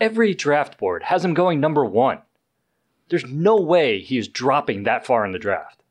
Every 0.00 0.34
draft 0.34 0.78
board 0.78 1.04
has 1.04 1.24
him 1.24 1.34
going 1.34 1.60
number 1.60 1.84
one. 1.84 2.20
There's 3.08 3.24
no 3.24 3.56
way 3.56 4.00
he 4.00 4.18
is 4.18 4.28
dropping 4.28 4.82
that 4.82 5.06
far 5.06 5.24
in 5.24 5.32
the 5.32 5.38
draft. 5.38 5.82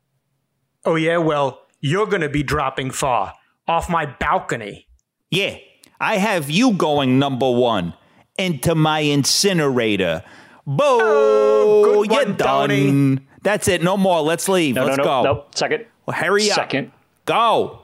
Oh, 0.84 0.94
yeah, 0.94 1.16
well, 1.16 1.62
you're 1.80 2.06
going 2.06 2.22
to 2.22 2.28
be 2.28 2.42
dropping 2.42 2.90
far 2.90 3.34
off 3.66 3.90
my 3.90 4.06
balcony. 4.06 4.86
Yeah, 5.30 5.56
I 6.00 6.18
have 6.18 6.50
you 6.50 6.72
going 6.72 7.18
number 7.18 7.50
one 7.50 7.94
into 8.38 8.74
my 8.74 9.00
incinerator. 9.00 10.22
Boo! 10.66 10.82
Oh, 10.82 12.04
good 12.04 12.10
You're 12.12 12.24
one, 12.26 12.36
done. 12.36 12.68
Tony. 12.68 13.18
That's 13.42 13.68
it. 13.68 13.82
No 13.82 13.96
more. 13.96 14.20
Let's 14.22 14.48
leave. 14.48 14.74
No, 14.74 14.84
Let's 14.86 14.98
no, 14.98 15.04
no, 15.04 15.22
go. 15.22 15.22
no. 15.22 15.44
Second. 15.54 15.86
Well, 16.06 16.16
hurry 16.16 16.50
up. 16.50 16.56
Second. 16.56 16.90
Go. 17.24 17.82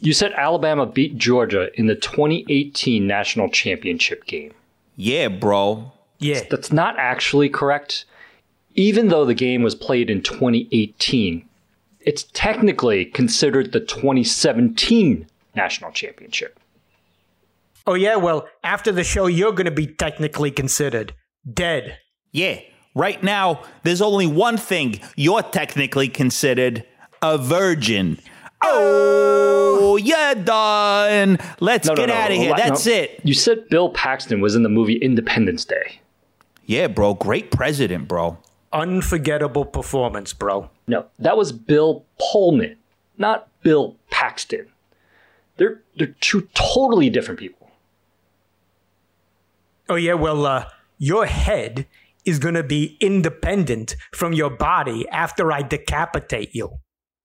You 0.00 0.12
said 0.12 0.32
Alabama 0.32 0.86
beat 0.86 1.18
Georgia 1.18 1.68
in 1.74 1.86
the 1.86 1.96
2018 1.96 3.04
national 3.06 3.48
championship 3.48 4.24
game. 4.26 4.54
Yeah, 4.94 5.26
bro. 5.28 5.90
Yeah. 6.20 6.42
That's 6.48 6.72
not 6.72 6.96
actually 6.98 7.48
correct. 7.48 8.04
Even 8.74 9.08
though 9.08 9.24
the 9.24 9.34
game 9.34 9.62
was 9.62 9.74
played 9.74 10.08
in 10.08 10.22
2018, 10.22 11.48
it's 12.00 12.24
technically 12.32 13.06
considered 13.06 13.72
the 13.72 13.80
2017 13.80 15.26
national 15.56 15.90
championship. 15.90 16.60
Oh, 17.88 17.94
yeah, 17.94 18.16
well, 18.16 18.46
after 18.62 18.92
the 18.92 19.02
show, 19.02 19.26
you're 19.26 19.52
going 19.52 19.64
to 19.64 19.70
be 19.72 19.86
technically 19.86 20.52
considered 20.52 21.12
dead. 21.54 21.98
Yeah. 22.32 22.60
Right 22.94 23.22
now, 23.22 23.62
there's 23.84 24.02
only 24.02 24.26
one 24.26 24.56
thing 24.56 25.00
you're 25.16 25.42
technically 25.42 26.08
considered 26.08 26.84
a 27.22 27.38
virgin. 27.38 28.18
Oh, 28.64 29.96
you're 29.96 30.34
done. 30.34 31.38
Let's 31.60 31.86
No, 31.86 31.94
no, 31.94 31.96
get 32.02 32.08
no, 32.08 32.14
out 32.14 32.30
of 32.30 32.36
here. 32.36 32.50
no. 32.50 32.56
That's 32.56 32.86
it. 32.86 33.20
You 33.22 33.34
said 33.34 33.68
Bill 33.68 33.90
Paxton 33.90 34.40
was 34.40 34.56
in 34.56 34.62
the 34.64 34.68
movie 34.68 34.96
Independence 34.96 35.64
Day. 35.64 36.00
Yeah, 36.66 36.88
bro. 36.88 37.14
Great 37.14 37.50
president, 37.52 38.08
bro. 38.08 38.38
Unforgettable 38.72 39.64
performance, 39.64 40.32
bro. 40.32 40.68
No, 40.88 41.06
that 41.18 41.36
was 41.36 41.52
Bill 41.52 42.04
Pullman, 42.20 42.76
not 43.16 43.48
Bill 43.62 43.96
Paxton. 44.10 44.66
They're 45.56 45.80
they're 45.96 46.14
two 46.20 46.48
totally 46.54 47.08
different 47.10 47.40
people. 47.40 47.70
Oh, 49.88 49.94
yeah, 49.94 50.14
well, 50.14 50.44
uh, 50.44 50.64
your 50.98 51.26
head 51.26 51.86
is 52.24 52.38
going 52.38 52.54
to 52.54 52.62
be 52.62 52.96
independent 53.00 53.96
from 54.12 54.32
your 54.32 54.50
body 54.50 55.08
after 55.08 55.50
I 55.50 55.62
decapitate 55.62 56.54
you. 56.54 56.78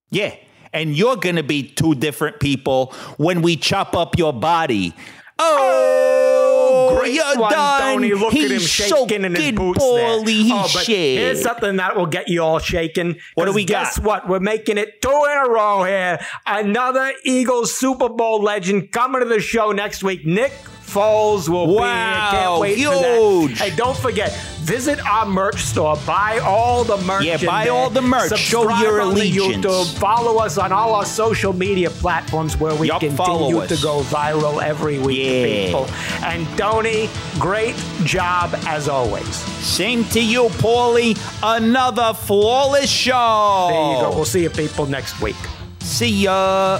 Yeah. 0.09 0.36
And 0.71 0.95
you're 0.95 1.17
going 1.17 1.36
to 1.36 1.43
be 1.43 1.63
two 1.63 1.93
different 1.95 2.39
people 2.39 2.93
when 3.17 3.41
we 3.41 3.57
chop 3.57 3.95
up 3.95 4.17
your 4.17 4.33
body. 4.33 4.95
Oh, 5.38 6.89
oh 6.93 6.99
Great 6.99 7.13
you're 7.13 7.38
one, 7.38 7.51
done. 7.51 7.81
Tony. 7.81 8.13
Look 8.13 8.33
He's 8.33 8.45
at 8.45 8.51
him 8.51 8.59
shaking 8.59 9.23
in 9.25 9.36
his 9.36 9.51
boots 9.51 9.79
poorly. 9.79 10.43
there. 10.43 10.57
Oh, 10.57 10.69
but 10.73 10.86
shit. 10.86 11.19
here's 11.19 11.41
something 11.41 11.75
that 11.77 11.95
will 11.95 12.05
get 12.05 12.29
you 12.29 12.41
all 12.41 12.59
shaken. 12.59 13.17
What 13.36 13.45
do 13.45 13.53
we 13.53 13.65
guess 13.65 13.97
got? 13.97 14.05
what? 14.05 14.29
We're 14.29 14.39
making 14.39 14.77
it 14.77 15.01
two 15.01 15.09
in 15.09 15.38
a 15.45 15.49
row 15.49 15.83
here. 15.83 16.19
Another 16.45 17.12
Eagles 17.23 17.75
Super 17.75 18.09
Bowl 18.09 18.41
legend 18.41 18.91
coming 18.91 19.21
to 19.21 19.27
the 19.27 19.39
show 19.41 19.71
next 19.71 20.03
week. 20.03 20.25
Nick 20.25 20.53
Foles 20.93 21.49
will 21.49 21.67
be. 21.67 21.73
Wow, 21.73 22.29
Can't 22.32 22.62
wait 22.62 22.77
huge. 22.77 23.60
Hey, 23.60 23.75
don't 23.75 23.97
forget, 23.97 24.32
visit 24.62 25.03
our 25.06 25.25
merch 25.25 25.62
store. 25.62 25.97
Buy 26.06 26.39
all 26.43 26.84
the 26.84 26.97
merch. 26.97 27.23
Yeah, 27.25 27.38
buy 27.43 27.69
all 27.69 27.89
the 27.89 28.01
merch. 28.01 28.29
Show 28.29 28.62
Subscribe 28.62 28.82
your 28.84 29.01
on 29.01 29.15
the 29.15 29.21
allegiance. 29.21 29.65
YouTube. 29.65 29.97
Follow 29.99 30.38
us 30.38 30.58
on 30.58 30.71
all 30.71 30.93
our 30.93 31.06
social 31.06 31.51
media 31.53 31.89
platforms 31.89 32.58
where 32.58 32.75
we 32.75 32.89
follow 32.89 32.99
continue 32.99 33.67
to 33.67 33.82
go 33.82 34.01
viral 34.03 34.62
every 34.62 34.99
week, 34.99 35.19
Yeah. 35.19 35.65
people. 35.65 35.88
And 36.23 36.45
Tony, 36.58 37.10
great 37.39 37.75
job 38.03 38.53
as 38.67 38.88
always. 38.88 39.36
Same 39.65 40.03
to 40.06 40.21
you, 40.23 40.43
Paulie. 40.62 41.17
Another 41.41 42.13
flawless 42.13 42.89
show. 42.89 43.67
There 43.69 43.91
you 43.95 44.01
go. 44.12 44.15
We'll 44.15 44.25
see 44.25 44.43
you 44.43 44.49
people 44.49 44.86
next 44.86 45.19
week. 45.21 45.36
See 45.79 46.08
ya. 46.25 46.79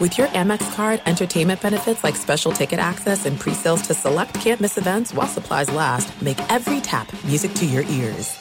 With 0.00 0.16
your 0.16 0.28
Amex 0.28 0.74
card, 0.74 1.02
entertainment 1.04 1.60
benefits 1.60 2.02
like 2.02 2.16
special 2.16 2.52
ticket 2.52 2.78
access 2.78 3.26
and 3.26 3.38
pre-sales 3.38 3.82
to 3.82 3.92
select 3.92 4.32
campus 4.32 4.78
events 4.78 5.12
while 5.12 5.26
supplies 5.26 5.70
last 5.70 6.22
make 6.22 6.38
every 6.50 6.80
tap 6.80 7.12
music 7.22 7.52
to 7.56 7.66
your 7.66 7.82
ears. 7.82 8.38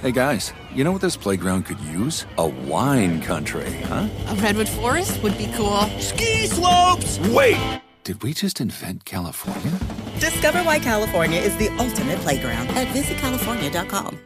Hey 0.00 0.12
guys, 0.12 0.52
you 0.72 0.84
know 0.84 0.92
what 0.92 1.00
this 1.00 1.16
playground 1.16 1.64
could 1.64 1.80
use? 1.80 2.24
A 2.38 2.46
wine 2.46 3.20
country, 3.20 3.68
huh? 3.86 4.08
A 4.28 4.34
redwood 4.36 4.68
forest 4.68 5.20
would 5.24 5.36
be 5.36 5.50
cool. 5.56 5.80
Ski 5.98 6.46
slopes! 6.46 7.18
Wait! 7.30 7.80
Did 8.04 8.22
we 8.22 8.32
just 8.32 8.60
invent 8.60 9.04
California? 9.04 9.72
Discover 10.20 10.60
why 10.60 10.78
California 10.78 11.40
is 11.40 11.56
the 11.56 11.68
ultimate 11.78 12.20
playground 12.20 12.68
at 12.76 12.86
visitcalifornia.com. 12.94 14.20